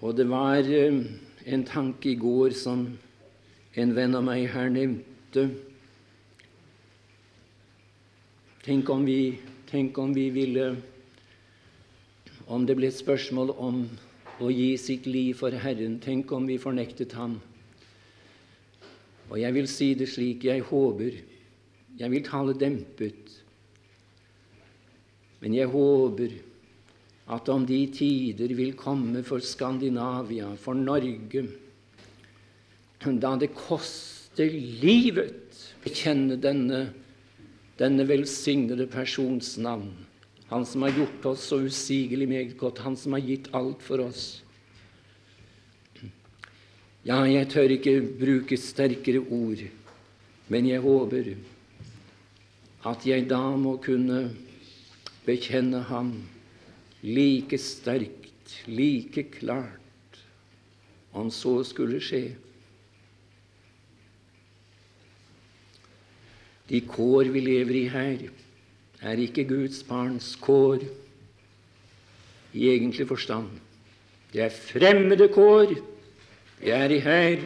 Og 0.00 0.16
det 0.16 0.24
var 0.28 0.64
eh, 0.64 1.02
en 1.44 1.64
tanke 1.68 2.14
i 2.14 2.18
går 2.20 2.56
som 2.56 2.86
en 3.74 3.94
venn 3.94 4.14
av 4.14 4.22
meg 4.26 4.46
her 4.52 4.68
nevnte. 4.70 5.48
Tenk 8.64 8.90
om 8.90 9.04
vi 9.06 9.18
Tenk 9.74 9.96
om 9.98 10.12
vi 10.14 10.28
ville 10.30 10.76
om 12.46 12.62
det 12.68 12.76
ble 12.78 12.86
et 12.92 12.94
spørsmål 12.94 13.48
om 13.58 13.80
å 14.44 14.50
gi 14.52 14.76
sitt 14.78 15.08
liv 15.08 15.32
for 15.40 15.50
Herren. 15.50 15.96
Tenk 15.98 16.30
om 16.36 16.46
vi 16.46 16.60
fornektet 16.62 17.16
ham. 17.18 17.40
Og 19.32 19.40
jeg 19.40 19.56
vil 19.56 19.66
si 19.72 19.88
det 19.98 20.06
slik 20.12 20.46
jeg 20.46 20.62
håper. 20.68 21.16
Jeg 21.98 22.12
vil 22.12 22.22
tale 22.28 22.54
dempet. 22.60 23.34
Men 25.42 25.58
jeg 25.58 25.72
håper 25.74 26.38
at 27.34 27.50
om 27.50 27.66
de 27.66 27.80
tider 27.90 28.54
vil 28.54 28.76
komme 28.78 29.24
for 29.26 29.42
Skandinavia, 29.42 30.52
for 30.60 30.78
Norge, 30.78 31.48
da 33.20 33.34
det 33.36 33.52
koster 33.56 34.50
livet 34.82 35.58
å 35.84 35.92
kjenne 35.92 36.38
denne, 36.40 36.86
denne 37.80 38.06
velsignede 38.08 38.86
persons 38.90 39.54
navn, 39.60 39.92
han 40.48 40.64
som 40.68 40.84
har 40.86 40.96
gjort 40.96 41.28
oss 41.32 41.48
så 41.50 41.60
usigelig 41.64 42.28
meget 42.30 42.56
godt, 42.60 42.82
han 42.84 42.96
som 42.96 43.16
har 43.16 43.24
gitt 43.24 43.50
alt 43.56 43.82
for 43.84 44.04
oss. 44.04 44.24
Ja, 47.04 47.18
jeg 47.28 47.50
tør 47.52 47.74
ikke 47.74 47.98
bruke 48.16 48.56
sterkere 48.56 49.20
ord, 49.28 49.60
men 50.48 50.68
jeg 50.68 50.80
håper 50.84 51.34
at 52.88 53.04
jeg 53.08 53.26
da 53.28 53.42
må 53.60 53.76
kunne 53.84 54.30
bekjenne 55.24 55.82
ham 55.88 56.14
like 57.04 57.58
sterkt, 57.60 58.56
like 58.68 59.26
klart, 59.36 60.20
om 61.12 61.30
så 61.32 61.58
skulle 61.64 62.00
skje. 62.00 62.34
De 66.70 66.80
kår 66.88 67.28
vi 67.34 67.42
lever 67.44 67.76
i 67.76 67.88
her, 67.92 68.22
er 69.04 69.20
ikke 69.20 69.44
Guds 69.48 69.82
barns 69.84 70.32
kår 70.40 70.84
i 72.54 72.70
egentlig 72.70 73.06
forstand. 73.10 73.50
Det 74.32 74.42
er 74.46 74.54
fremmede 74.54 75.28
kår. 75.34 75.74
Vi 76.60 76.72
er 76.72 76.90
i 76.90 77.00
her, 77.04 77.42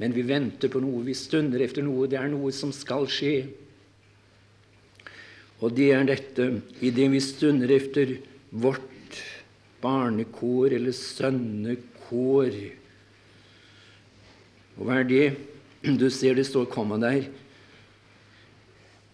men 0.00 0.14
vi 0.16 0.24
venter 0.26 0.72
på 0.72 0.80
noe, 0.82 1.04
vi 1.06 1.14
stunder 1.14 1.62
etter 1.62 1.84
noe. 1.86 2.08
Det 2.10 2.18
er 2.18 2.32
noe 2.32 2.50
som 2.52 2.72
skal 2.74 3.06
skje. 3.06 3.36
Og 5.62 5.70
det 5.76 5.92
er 5.94 6.08
dette 6.08 6.48
i 6.82 6.90
det 6.90 7.06
vi 7.12 7.20
stunder 7.22 7.70
efter 7.70 8.16
vårt 8.50 9.20
barnekår 9.82 10.74
eller 10.78 10.96
sønnekår. 10.96 12.56
Og 14.78 14.88
hva 14.88 14.98
er 14.98 15.06
det? 15.06 15.26
Du 15.82 16.08
ser 16.10 16.34
det 16.38 16.48
står 16.48 16.66
komma 16.72 16.98
der. 17.02 17.28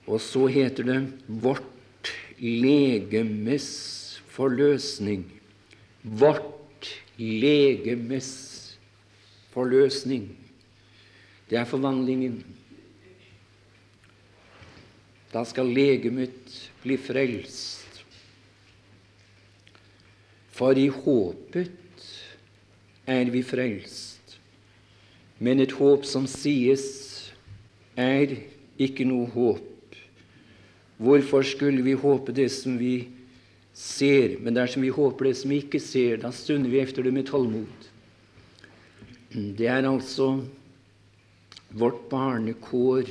Og 0.08 0.20
så 0.24 0.46
heter 0.48 0.82
det 0.88 1.12
'vårt 1.28 2.08
legemes 2.40 4.20
forløsning'. 4.32 5.28
Vårt 6.02 7.02
legemes 7.18 8.78
forløsning. 9.50 10.36
Det 11.50 11.58
er 11.58 11.64
forvandlingen. 11.64 12.44
Da 15.32 15.44
skal 15.44 15.66
legemet 15.66 16.70
bli 16.82 16.96
frelst. 16.96 18.04
For 20.50 20.72
i 20.72 20.88
håpet 20.88 22.06
er 23.06 23.30
vi 23.30 23.42
frelst. 23.42 24.38
Men 25.38 25.60
et 25.60 25.72
håp 25.72 26.04
som 26.08 26.26
sies, 26.26 26.86
er 27.96 28.36
ikke 28.78 29.06
noe 29.06 29.28
håp. 29.34 29.67
Hvorfor 30.98 31.42
skulle 31.46 31.82
vi 31.86 31.94
håpe 31.94 32.34
det 32.34 32.48
som 32.50 32.78
vi 32.78 33.08
ser? 33.72 34.38
Men 34.42 34.56
dersom 34.58 34.82
vi 34.82 34.90
håper 34.90 35.28
det 35.28 35.36
som 35.38 35.52
vi 35.54 35.60
ikke 35.62 35.80
ser, 35.80 36.18
da 36.18 36.32
stunder 36.34 36.70
vi 36.70 36.80
efter 36.82 37.06
det 37.06 37.14
med 37.14 37.28
tålmod. 37.30 37.86
Det 39.30 39.66
er 39.70 39.86
altså 39.86 40.40
vårt 41.70 42.08
barnekår 42.10 43.06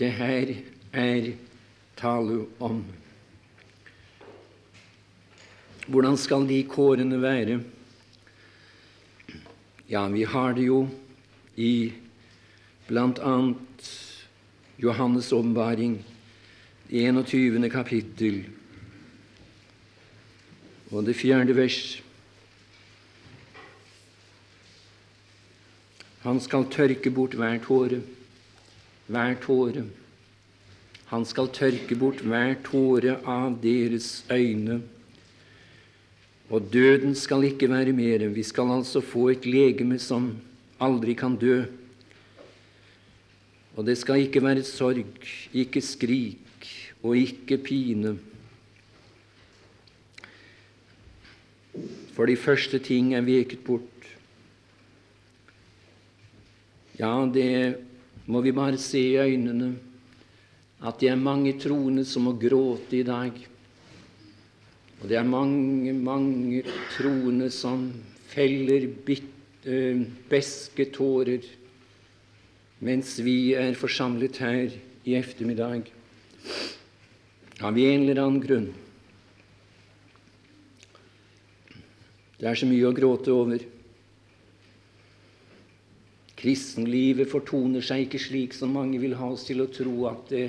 det 0.00 0.10
her 0.16 0.54
er 0.96 1.32
tale 2.00 2.46
om. 2.58 2.82
Hvordan 5.86 6.16
skal 6.18 6.46
de 6.48 6.62
kårene 6.64 7.22
være? 7.22 7.60
Ja, 9.90 10.08
vi 10.08 10.24
har 10.24 10.54
det 10.56 10.66
jo 10.66 10.84
i 11.56 11.92
bl.a. 12.88 13.36
Johannes' 14.80 15.32
åpenbaring 15.34 16.00
21. 16.90 17.70
kapittel 17.70 18.40
og 20.90 21.04
det 21.06 21.14
fjerde 21.14 21.54
vers. 21.54 22.00
Han 26.24 26.40
skal 26.42 26.66
tørke 26.72 27.12
bort 27.14 27.36
hver 27.38 27.60
tåre, 27.62 28.00
hver 29.06 29.36
tåre. 29.44 29.84
Han 31.12 31.24
skal 31.26 31.52
tørke 31.54 31.94
bort 31.94 32.24
hver 32.26 32.56
tåre 32.66 33.20
av 33.22 33.60
deres 33.62 34.24
øyne. 34.30 34.80
Og 36.50 36.66
døden 36.74 37.14
skal 37.14 37.46
ikke 37.46 37.70
være 37.70 37.94
mer. 37.94 38.26
Vi 38.34 38.42
skal 38.42 38.74
altså 38.74 38.98
få 39.00 39.28
et 39.30 39.46
legeme 39.46 39.98
som 40.02 40.32
aldri 40.82 41.14
kan 41.14 41.38
dø. 41.38 41.62
Og 43.78 43.86
det 43.86 43.94
skal 43.98 44.26
ikke 44.26 44.42
være 44.42 44.66
sorg, 44.66 45.06
ikke 45.54 45.80
skrik, 45.80 46.39
og 47.02 47.16
ikke 47.16 47.58
pine. 47.64 48.16
For 52.12 52.28
de 52.28 52.36
første 52.36 52.80
ting 52.84 53.14
er 53.14 53.24
veket 53.24 53.62
bort. 53.64 53.84
Ja, 57.00 57.14
det 57.32 57.78
må 58.28 58.42
vi 58.44 58.52
bare 58.52 58.78
se 58.78 59.00
i 59.00 59.16
øynene, 59.16 59.72
at 60.84 61.00
det 61.00 61.08
er 61.08 61.16
mange 61.16 61.54
troende 61.60 62.04
som 62.04 62.28
må 62.28 62.34
gråte 62.36 62.98
i 62.98 63.06
dag. 63.06 63.32
Og 65.00 65.08
det 65.08 65.16
er 65.16 65.24
mange, 65.24 65.94
mange 65.96 66.62
troende 66.92 67.48
som 67.50 67.88
feller 68.28 68.90
beske 70.30 70.86
tårer 70.92 71.48
mens 72.80 73.18
vi 73.20 73.52
er 73.52 73.74
forsamlet 73.76 74.38
her 74.40 74.70
i 75.04 75.16
ettermiddag 75.18 75.90
av 77.60 77.78
en 77.78 78.02
eller 78.02 78.22
annen 78.22 78.40
grunn. 78.40 78.70
Det 82.40 82.48
er 82.48 82.56
så 82.56 82.66
mye 82.68 82.88
å 82.88 82.96
gråte 82.96 83.32
over. 83.36 83.64
Kristenlivet 86.40 87.28
fortoner 87.28 87.84
seg 87.84 88.06
ikke 88.06 88.20
slik 88.22 88.56
som 88.56 88.72
mange 88.72 89.00
vil 89.02 89.12
ha 89.18 89.28
oss 89.34 89.44
til 89.44 89.60
å 89.60 89.68
tro, 89.68 89.92
at 90.08 90.32
det, 90.32 90.46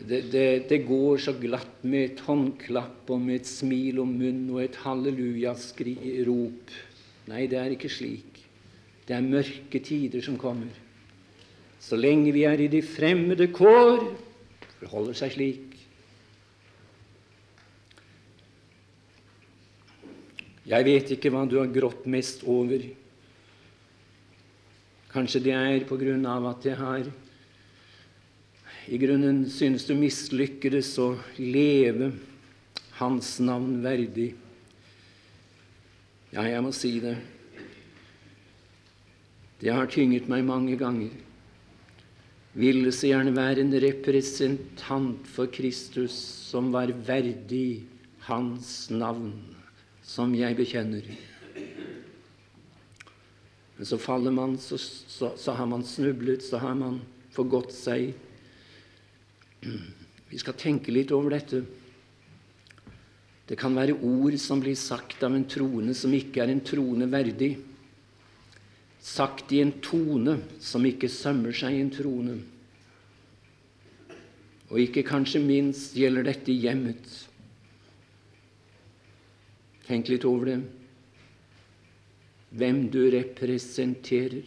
det, 0.00 0.22
det, 0.32 0.46
det 0.70 0.80
går 0.88 1.20
så 1.20 1.36
glatt 1.36 1.84
med 1.84 2.06
et 2.06 2.24
håndklapp 2.24 3.12
og 3.12 3.20
med 3.20 3.42
et 3.42 3.50
smil 3.50 4.00
om 4.00 4.16
munn 4.16 4.46
og 4.48 4.62
et 4.64 4.80
halleluja-rop. 4.86 6.72
Nei, 7.28 7.44
det 7.52 7.60
er 7.60 7.76
ikke 7.76 7.92
slik. 7.92 8.40
Det 9.04 9.12
er 9.12 9.28
mørke 9.28 9.80
tider 9.84 10.24
som 10.24 10.40
kommer. 10.40 10.72
Så 11.84 12.00
lenge 12.00 12.32
vi 12.32 12.46
er 12.48 12.64
i 12.64 12.72
de 12.72 12.80
fremmede 12.80 13.50
kår, 13.52 14.08
forholder 14.84 15.16
seg 15.16 15.32
slik. 15.34 15.74
Jeg 20.64 20.86
vet 20.86 21.10
ikke 21.12 21.32
hva 21.32 21.44
du 21.48 21.58
har 21.60 21.72
grått 21.72 22.06
mest 22.08 22.44
over. 22.48 22.84
Kanskje 25.12 25.42
det 25.44 25.52
er 25.56 25.84
på 25.88 25.98
grunn 26.00 26.24
av 26.26 26.48
at 26.54 26.64
jeg 26.68 26.80
har 26.80 27.10
i 28.84 28.98
grunnen 29.00 29.46
synes 29.48 29.86
du 29.88 29.94
mislykkedes 29.96 30.90
å 31.00 31.14
leve 31.40 32.10
Hans 32.98 33.38
navn 33.42 33.80
verdig. 33.82 34.34
Ja, 36.34 36.44
jeg 36.44 36.60
må 36.62 36.70
si 36.76 36.92
det. 37.02 37.14
Det 39.62 39.72
har 39.72 39.88
tynget 39.90 40.28
meg 40.30 40.44
mange 40.46 40.76
ganger 40.78 41.14
ville 42.54 42.92
så 42.94 43.10
gjerne 43.10 43.34
være 43.34 43.64
en 43.64 43.74
representant 43.82 45.26
for 45.26 45.50
Kristus 45.50 46.14
som 46.50 46.70
var 46.74 46.92
verdig 47.06 47.84
hans 48.28 48.88
navn, 48.94 49.32
som 50.06 50.34
jeg 50.38 50.56
bekjenner. 50.56 51.08
Men 53.74 53.88
så 53.90 53.98
faller 53.98 54.30
man, 54.30 54.54
så, 54.62 54.78
så, 54.78 55.32
så 55.36 55.56
har 55.58 55.66
man 55.66 55.82
snublet, 55.82 56.44
så 56.46 56.60
har 56.62 56.76
man 56.78 57.00
forgått 57.34 57.74
seg. 57.74 58.12
Vi 60.30 60.38
skal 60.38 60.54
tenke 60.58 60.94
litt 60.94 61.10
over 61.14 61.34
dette. 61.34 61.64
Det 63.44 63.58
kan 63.60 63.74
være 63.76 63.98
ord 63.98 64.38
som 64.40 64.62
blir 64.62 64.78
sagt 64.78 65.26
av 65.26 65.34
en 65.34 65.48
troende 65.50 65.92
som 65.98 66.14
ikke 66.14 66.44
er 66.44 66.54
en 66.54 66.62
troende 66.64 67.10
verdig 67.10 67.56
sagt 69.04 69.52
i 69.52 69.60
en 69.60 69.74
tone 69.84 70.38
som 70.64 70.84
ikke 70.88 71.10
sømmer 71.12 71.52
seg 71.52 71.76
i 71.76 71.82
en 71.84 71.92
trone. 71.92 72.38
Og 74.72 74.80
ikke 74.80 75.04
kanskje 75.04 75.42
minst 75.44 75.92
gjelder 75.98 76.24
dette 76.30 76.54
hjemmet. 76.56 77.04
Tenk 79.84 80.08
litt 80.08 80.24
over 80.24 80.48
det. 80.48 80.58
Hvem 82.56 82.86
du 82.88 83.02
representerer. 83.12 84.46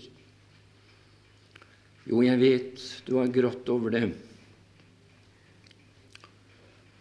Jo, 2.08 2.24
jeg 2.26 2.42
vet 2.42 2.86
du 3.06 3.18
har 3.20 3.30
grått 3.36 3.70
over 3.70 3.94
det. 3.94 4.08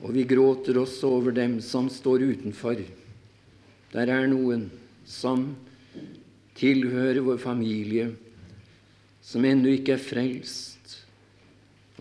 Og 0.05 0.13
vi 0.13 0.27
gråter 0.29 0.77
også 0.77 1.09
over 1.17 1.33
dem 1.33 1.57
som 1.65 1.89
står 1.89 2.27
utenfor. 2.35 2.83
Der 3.95 4.13
er 4.13 4.29
noen 4.29 4.69
som 5.09 5.55
tilhører 6.57 7.23
vår 7.25 7.41
familie, 7.43 8.11
som 9.25 9.45
ennå 9.45 9.73
ikke 9.77 9.97
er 9.97 10.03
frelst. 10.03 10.97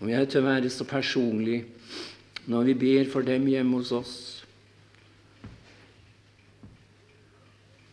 Og 0.00 0.10
jeg 0.12 0.28
tør 0.32 0.46
være 0.46 0.70
så 0.72 0.86
personlig 0.88 1.64
når 2.46 2.68
vi 2.68 2.74
ber 2.78 3.08
for 3.10 3.26
dem 3.26 3.48
hjemme 3.50 3.80
hos 3.80 3.90
oss, 3.96 4.16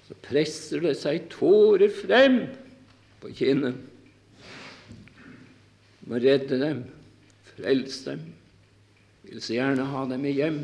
så 0.05 0.18
presser 0.22 0.84
det 0.84 0.93
seg 0.99 1.26
tårer 1.32 1.89
frem 1.89 2.43
på 3.24 3.32
kinnet. 3.34 3.80
Må 6.05 6.20
redde 6.20 6.59
dem, 6.59 6.84
frelse 7.53 8.11
dem. 8.11 8.26
Vil 9.24 9.41
så 9.41 9.55
gjerne 9.55 9.88
ha 9.88 10.03
dem 10.09 10.22
med 10.22 10.36
hjem. 10.36 10.59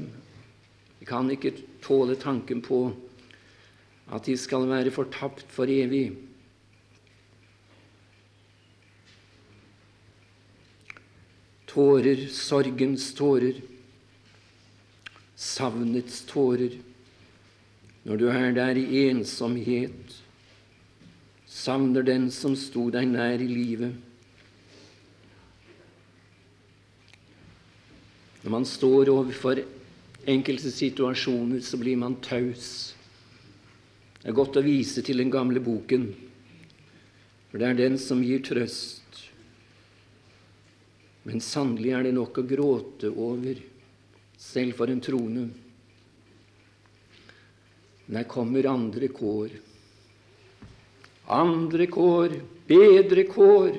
Vi 1.00 1.08
kan 1.08 1.32
ikke 1.32 1.56
tåle 1.82 2.20
tanken 2.20 2.62
på 2.62 2.90
at 4.14 4.26
de 4.26 4.38
skal 4.38 4.66
være 4.70 4.92
fortapt 4.92 5.46
for 5.54 5.70
evig. 5.70 6.12
Tårer, 11.70 12.26
sorgens 12.34 13.12
tårer, 13.14 13.62
savnets 15.38 16.24
tårer, 16.28 16.80
når 18.04 18.18
du 18.18 18.28
er 18.34 18.52
der 18.58 18.80
i 18.82 19.06
ensomhet, 19.10 20.16
savner 21.46 22.02
den 22.06 22.30
som 22.34 22.56
sto 22.58 22.90
deg 22.94 23.06
nær 23.10 23.42
i 23.42 23.48
livet. 23.50 23.94
Når 28.44 28.52
man 28.54 28.66
står 28.66 29.12
overfor 29.12 29.62
enkelte 30.30 30.72
situasjoner, 30.72 31.62
så 31.62 31.78
blir 31.78 32.00
man 32.00 32.16
taus. 32.24 32.96
Det 34.20 34.28
er 34.28 34.36
godt 34.36 34.60
å 34.60 34.66
vise 34.66 35.04
til 35.06 35.22
den 35.22 35.32
gamle 35.32 35.62
boken, 35.64 36.10
for 37.50 37.62
det 37.62 37.70
er 37.70 37.78
den 37.78 37.96
som 38.02 38.20
gir 38.24 38.42
trøst. 38.44 39.22
Men 41.24 41.40
sannelig 41.44 41.94
er 41.96 42.08
det 42.08 42.16
nok 42.18 42.42
å 42.42 42.48
gråte 42.48 43.12
over 43.12 43.62
selv 44.40 44.76
for 44.76 44.92
en 44.92 45.02
trone. 45.04 45.46
Der 48.10 48.26
kommer 48.28 48.68
andre 48.72 49.08
kår. 49.14 49.54
Andre 51.30 51.86
kår, 51.92 52.36
bedre 52.68 53.28
kår. 53.30 53.72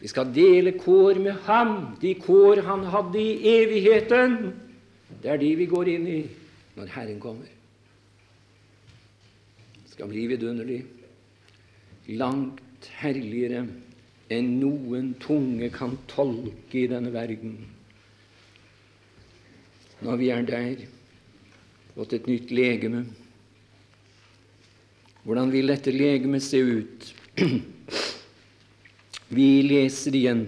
Vi 0.00 0.08
skal 0.08 0.32
dele 0.32 0.72
kår 0.80 1.20
med 1.20 1.44
ham, 1.44 1.74
de 2.00 2.14
kår 2.16 2.64
han 2.64 2.86
hadde 2.88 3.20
i 3.20 3.54
evigheten. 3.58 4.36
Det 5.20 5.28
er 5.28 5.42
de 5.42 5.54
vi 5.60 5.68
går 5.68 5.94
inn 5.94 6.06
i 6.08 6.20
når 6.78 6.94
Herren 6.96 7.20
kommer. 7.20 7.59
Skal 10.00 10.08
bli 10.08 10.22
vidunderlig. 10.30 10.78
Langt 12.16 12.86
herligere 13.02 13.66
enn 14.32 14.46
noen 14.56 15.10
tunge 15.20 15.66
kan 15.74 15.98
tolke 16.08 16.78
i 16.80 16.86
denne 16.88 17.10
verden 17.12 17.58
når 20.00 20.16
vi 20.16 20.30
er 20.32 20.46
der, 20.48 20.86
fått 21.92 22.14
et 22.16 22.30
nytt 22.30 22.48
legeme. 22.56 23.02
Hvordan 25.26 25.52
vil 25.52 25.68
dette 25.68 25.92
legemet 25.92 26.46
se 26.46 26.62
ut? 26.64 27.10
Vi 29.36 29.48
leser 29.66 30.16
igjen 30.16 30.46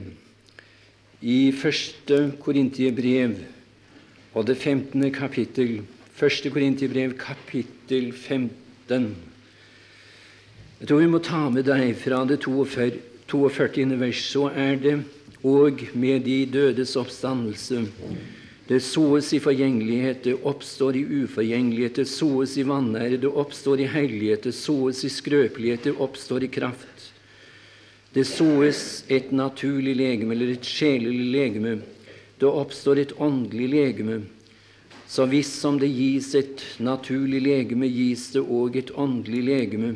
i 1.21 1.53
første 1.53 2.23
Korintiebrev 2.41 3.37
og 4.33 4.49
det 4.49 4.57
15. 4.57 5.05
kapittel. 5.13 5.83
Første 6.17 6.55
Korintiebrev, 6.57 7.19
kapittel 7.21 8.09
15. 8.17 9.13
Jeg 10.83 10.89
tror 10.91 10.99
vi 10.99 11.11
må 11.15 11.23
ta 11.23 11.45
med 11.47 11.69
deg 11.71 11.93
fra 11.95 12.25
det 12.27 12.41
42. 12.43 12.89
42. 13.31 13.85
vers, 14.01 14.23
så 14.35 14.49
er 14.51 14.81
det 14.83 14.97
og 15.47 15.79
med 15.95 16.25
de 16.27 16.41
dødes 16.51 16.97
oppstandelse 16.99 17.85
det 18.67 18.81
såes 18.83 19.29
i 19.35 19.39
forgjengelighet, 19.43 20.25
det 20.25 20.35
oppstår 20.43 20.97
i 20.99 21.05
uforgjengelighet, 21.23 22.01
det 22.01 22.09
såes 22.11 22.57
i 22.59 22.67
vanære, 22.67 23.21
det 23.23 23.31
oppstår 23.31 23.85
i 23.85 23.89
hellighet, 23.91 24.47
det 24.47 24.55
såes 24.59 25.05
i 25.07 25.11
skrøpelighet, 25.13 25.87
det 25.87 25.95
oppstår 26.03 26.47
i 26.47 26.51
kraft. 26.51 27.09
Det 28.15 28.27
såes 28.27 29.03
et 29.07 29.31
naturlig 29.31 29.95
legeme, 29.99 30.35
eller 30.35 30.55
et 30.55 30.67
sjelelig 30.67 31.31
legeme. 31.35 31.77
Det 32.43 32.49
oppstår 32.49 33.03
et 33.03 33.15
åndelig 33.23 33.69
legeme. 33.71 34.23
Så 35.07 35.31
hvis 35.31 35.51
som 35.53 35.79
det 35.79 35.91
gis 35.95 36.35
et 36.35 36.65
naturlig 36.83 37.43
legeme, 37.45 37.87
gis 37.87 38.33
det 38.35 38.43
òg 38.43 38.83
et 38.83 38.95
åndelig 38.99 39.45
legeme. 39.47 39.95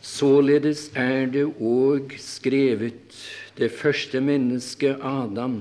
Således 0.00 0.88
er 0.96 1.26
det 1.28 1.44
òg 1.60 2.14
skrevet 2.16 3.16
det 3.58 3.68
første 3.68 4.20
mennesket, 4.24 4.96
Adam, 5.04 5.60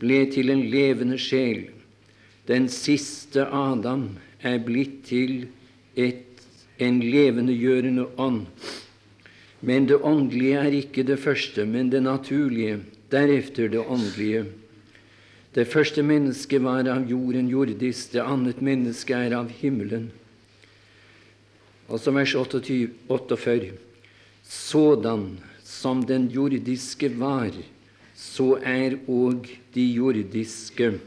ble 0.00 0.26
til 0.28 0.52
en 0.52 0.66
levende 0.68 1.16
sjel. 1.16 1.70
Den 2.48 2.68
siste 2.68 3.46
Adam 3.48 4.10
er 4.44 4.60
blitt 4.60 5.06
til 5.08 5.46
et, 5.96 6.44
en 6.78 7.00
levendegjørende 7.00 8.04
ånd. 8.20 8.44
Men 9.64 9.88
det 9.88 10.02
åndelige 10.04 10.60
er 10.60 10.76
ikke 10.76 11.06
det 11.08 11.18
første, 11.18 11.64
men 11.64 11.88
det 11.90 12.02
naturlige, 12.04 12.82
deretter 13.10 13.72
det 13.72 13.80
åndelige. 13.80 14.44
Det 15.56 15.64
første 15.66 16.02
mennesket 16.04 16.60
var 16.60 16.84
av 16.92 17.08
jorden 17.08 17.48
jordisk, 17.48 18.12
det 18.12 18.20
annet 18.20 18.60
menneske 18.60 19.16
er 19.16 19.32
av 19.38 19.48
himmelen. 19.48 20.10
Altså 21.86 22.10
vers 22.10 22.34
28, 22.34 22.90
48. 23.08 23.70
Sådan 24.42 25.38
som 25.62 26.02
den 26.02 26.28
jordiske 26.30 27.10
var, 27.18 27.50
så 28.14 28.56
er 28.62 28.96
òg 29.06 29.46
de 29.74 29.84
jordiske. 29.94 30.98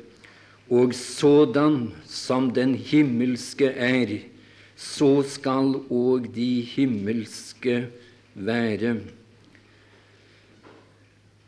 Og 0.69 0.93
sådan 0.93 1.91
som 2.05 2.51
den 2.55 2.75
himmelske 2.75 3.65
er, 3.75 4.19
så 4.75 5.23
skal 5.27 5.75
òg 5.91 6.31
de 6.35 6.61
himmelske 6.61 7.87
være. 8.35 8.95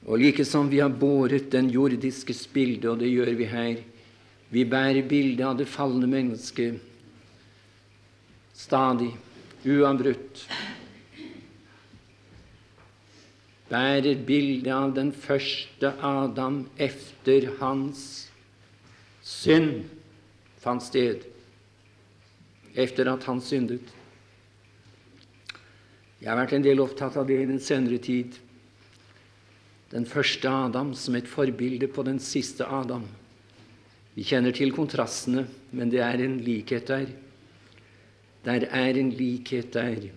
Og 0.05 0.17
like 0.17 0.43
som 0.45 0.71
vi 0.71 0.81
har 0.83 0.89
båret 0.89 1.51
den 1.51 1.69
jordiske 1.69 2.35
bildet, 2.53 2.85
og 2.85 2.99
det 2.99 3.11
gjør 3.11 3.33
vi 3.37 3.45
her 3.45 3.75
Vi 4.51 4.65
bærer 4.65 5.07
bildet 5.07 5.45
av 5.47 5.55
det 5.55 5.67
falne 5.71 6.07
mennesket 6.07 6.81
stadig, 8.61 9.11
uavbrutt 9.65 10.45
bærer 13.71 14.19
bildet 14.27 14.73
av 14.75 14.91
den 14.95 15.13
første 15.15 15.93
Adam 16.03 16.65
efter 16.75 17.47
hans 17.61 18.03
synd 19.23 19.85
fant 20.61 20.83
sted, 20.83 21.23
efter 22.75 23.07
at 23.13 23.25
han 23.29 23.41
syndet. 23.41 23.87
Jeg 26.21 26.29
har 26.29 26.37
vært 26.37 26.53
en 26.57 26.65
del 26.65 26.83
opptatt 26.83 27.17
av 27.17 27.25
det 27.29 27.39
i 27.41 27.47
den 27.49 27.61
senere 27.63 27.97
tid. 28.03 28.35
Den 29.91 30.05
første 30.05 30.51
Adam 30.51 30.93
som 30.95 31.15
et 31.17 31.27
forbilde 31.27 31.89
på 31.91 32.05
den 32.07 32.19
siste 32.21 32.67
Adam. 32.67 33.07
Vi 34.13 34.27
kjenner 34.27 34.53
til 34.53 34.73
kontrastene, 34.75 35.47
men 35.71 35.89
det 35.89 36.03
er 36.03 36.21
en 36.21 36.37
likhet 36.43 36.91
der. 36.91 37.07
Der 38.45 38.65
er 38.69 38.97
en 38.97 39.11
likhet 39.13 39.73
der. 39.73 40.09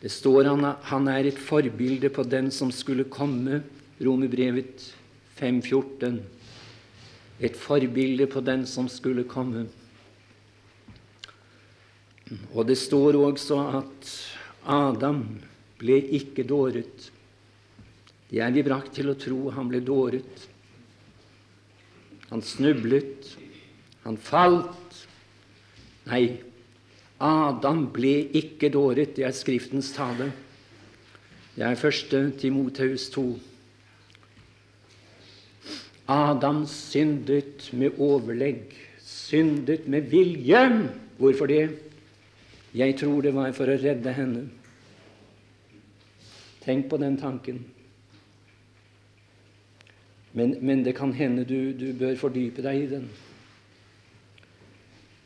Det 0.00 0.10
står 0.12 0.48
han, 0.48 0.64
han 0.64 1.08
er 1.08 1.28
et 1.28 1.38
forbilde 1.38 2.08
på 2.08 2.24
den 2.24 2.50
som 2.50 2.72
skulle 2.72 3.04
komme, 3.04 3.62
Romerbrevet 4.00 4.86
5.14. 5.36 6.22
Et 7.40 7.56
forbilde 7.56 8.26
på 8.26 8.40
den 8.40 8.64
som 8.66 8.88
skulle 8.88 9.26
komme. 9.28 9.66
Og 12.54 12.64
det 12.68 12.78
står 12.78 13.18
også 13.18 13.58
at 13.80 14.10
Adam 14.64 15.24
ble 15.80 15.98
ikke 16.16 16.46
dåret. 16.48 17.10
Det 18.30 18.40
er 18.40 18.52
vi 18.54 18.64
brakt 18.64 18.94
til 18.96 19.10
å 19.10 19.18
tro 19.18 19.50
han 19.52 19.68
ble 19.68 19.80
dåret. 19.84 20.46
Han 22.30 22.44
snublet, 22.46 23.34
han 24.04 24.16
falt. 24.16 25.00
Nei, 26.06 26.38
Adam 27.20 27.84
ble 27.92 28.30
ikke 28.32 28.70
dåret. 28.72 29.16
Det 29.16 29.26
er 29.28 29.36
Skriftens 29.36 29.92
tale. 29.92 30.30
Det 31.56 31.66
er 31.66 31.74
første 31.74 32.30
Timoteus 32.40 33.10
2. 33.12 33.26
Adam 36.08 36.64
syndet 36.66 37.68
med 37.72 38.00
overlegg, 38.00 38.72
syndet 38.98 39.88
med 39.88 40.08
vilje. 40.10 40.88
Hvorfor 41.18 41.46
det? 41.46 41.68
Jeg 42.74 42.96
tror 42.98 43.20
det 43.20 43.34
var 43.34 43.52
for 43.52 43.68
å 43.68 43.76
redde 43.78 44.14
henne. 44.14 44.46
Tenk 46.64 46.88
på 46.90 46.96
den 46.96 47.16
tanken. 47.20 47.60
Men, 50.32 50.54
men 50.62 50.84
det 50.84 50.94
kan 50.96 51.12
hende 51.12 51.44
du, 51.44 51.72
du 51.74 51.92
bør 51.98 52.16
fordype 52.16 52.62
deg 52.62 52.84
i 52.84 52.90
den. 52.90 53.08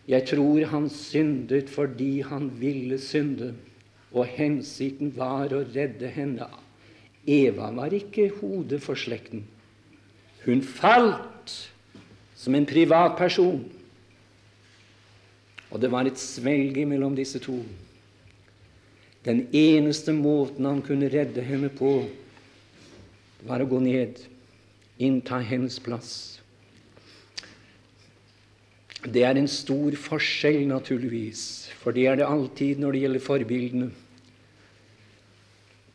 Jeg 0.09 0.27
tror 0.29 0.67
han 0.69 0.89
syndet 0.93 1.71
fordi 1.73 2.21
han 2.21 2.51
ville 2.61 2.99
synde, 3.01 3.55
og 4.13 4.29
hensikten 4.31 5.15
var 5.17 5.55
å 5.57 5.65
redde 5.65 6.11
henne. 6.13 6.49
Eva 7.25 7.71
var 7.73 7.95
ikke 7.97 8.29
hodet 8.41 8.83
for 8.85 9.01
slekten. 9.01 9.47
Hun 10.45 10.61
falt 10.61 11.55
som 12.37 12.55
en 12.55 12.69
privatperson. 12.69 13.65
Og 15.73 15.81
det 15.81 15.91
var 15.91 16.07
et 16.07 16.21
svelg 16.21 16.77
mellom 16.87 17.17
disse 17.17 17.41
to. 17.43 17.57
Den 19.25 19.47
eneste 19.57 20.13
måten 20.13 20.69
han 20.69 20.85
kunne 20.85 21.09
redde 21.09 21.43
henne 21.43 21.71
på, 21.73 22.05
var 23.49 23.65
å 23.65 23.69
gå 23.69 23.81
ned, 23.81 24.21
innta 25.01 25.41
hennes 25.41 25.81
plass. 25.81 26.44
Det 29.05 29.21
er 29.21 29.37
en 29.37 29.49
stor 29.51 29.93
forskjell, 30.01 30.63
naturligvis, 30.71 31.69
for 31.83 31.93
det 31.93 32.07
er 32.09 32.17
det 32.21 32.29
alltid 32.29 32.81
når 32.81 32.95
det 32.95 33.03
gjelder 33.03 33.25
forbildene. 33.27 33.91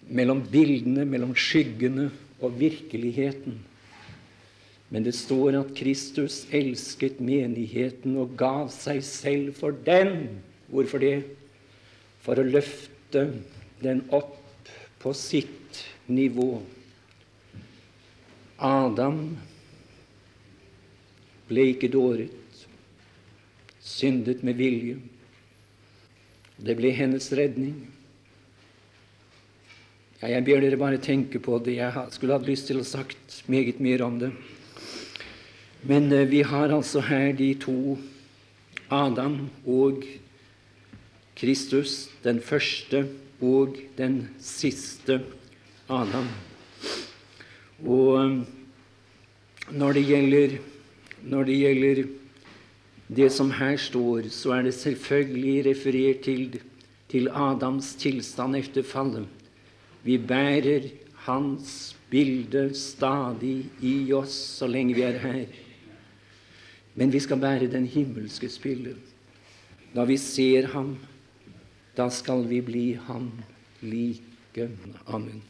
Mellom 0.10 0.44
bildene, 0.52 1.06
mellom 1.10 1.34
skyggene 1.38 2.10
og 2.42 2.60
virkeligheten. 2.60 3.58
Men 4.90 5.06
det 5.06 5.16
står 5.18 5.58
at 5.60 5.74
Kristus 5.78 6.44
elsket 6.54 7.20
menigheten 7.22 8.18
og 8.22 8.34
gav 8.38 8.70
seg 8.74 9.02
selv 9.06 9.54
for 9.58 9.74
den. 9.86 10.42
Hvorfor 10.70 11.02
det? 11.02 11.24
For 12.26 12.38
å 12.38 12.46
løfte 12.46 13.28
den 13.82 14.04
opp 14.14 14.70
på 15.02 15.14
sitt 15.18 15.82
nivå. 16.10 16.60
Adam 18.60 19.22
ble 21.50 21.70
ikke 21.72 21.90
dåret, 21.94 22.39
syndet 23.90 24.44
med 24.46 24.60
vilje. 24.60 25.00
Det 26.60 26.76
ble 26.78 26.92
hennes 26.94 27.32
redning. 27.34 27.76
Ja, 30.20 30.34
jeg 30.36 30.44
ber 30.46 30.62
dere 30.62 30.80
bare 30.80 31.00
tenke 31.02 31.40
på 31.40 31.58
det. 31.64 31.78
Jeg 31.80 32.08
skulle 32.14 32.36
hatt 32.36 32.48
lyst 32.48 32.68
til 32.68 32.82
å 32.82 32.88
sagt 32.88 33.42
meget 33.48 33.80
mer 33.80 34.04
om 34.06 34.20
det. 34.20 34.34
Men 35.88 36.12
eh, 36.12 36.28
vi 36.28 36.42
har 36.44 36.74
altså 36.76 37.00
her 37.08 37.32
de 37.34 37.54
to 37.56 37.96
Adam 38.92 39.46
og 39.64 40.04
Kristus, 41.40 42.10
den 42.26 42.42
første 42.44 43.06
og 43.40 43.78
den 43.96 44.26
siste 44.44 45.22
Adam. 45.88 46.28
Og 47.88 48.20
eh, 48.20 48.36
når 49.72 49.96
det 49.96 50.04
gjelder, 50.10 50.58
når 51.32 51.48
det, 51.48 51.60
gjelder 51.64 52.04
det 53.10 53.32
som 53.34 53.52
her 53.52 53.78
står, 53.78 54.30
så 54.30 54.54
er 54.54 54.68
det 54.68 54.74
selvfølgelig 54.78 55.66
referert 55.66 56.22
til, 56.26 56.60
til 57.10 57.30
Adams 57.34 57.96
tilstand 57.98 58.56
etter 58.60 58.86
fallet. 58.86 59.26
Vi 60.06 60.18
bærer 60.18 60.92
hans 61.26 61.96
bilde 62.10 62.70
stadig 62.78 63.66
i 63.82 64.14
oss 64.14 64.38
så 64.60 64.70
lenge 64.70 64.96
vi 64.98 65.06
er 65.06 65.18
her. 65.22 65.46
Men 66.96 67.14
vi 67.14 67.20
skal 67.20 67.42
bære 67.42 67.72
den 67.72 67.86
himmelske 67.90 68.50
spille. 68.50 68.96
Da 69.96 70.06
vi 70.06 70.18
ser 70.18 70.70
ham, 70.74 70.98
da 71.98 72.10
skal 72.14 72.46
vi 72.50 72.62
bli 72.62 72.94
ham 73.08 73.32
like. 73.82 74.70
Amen. 75.08 75.42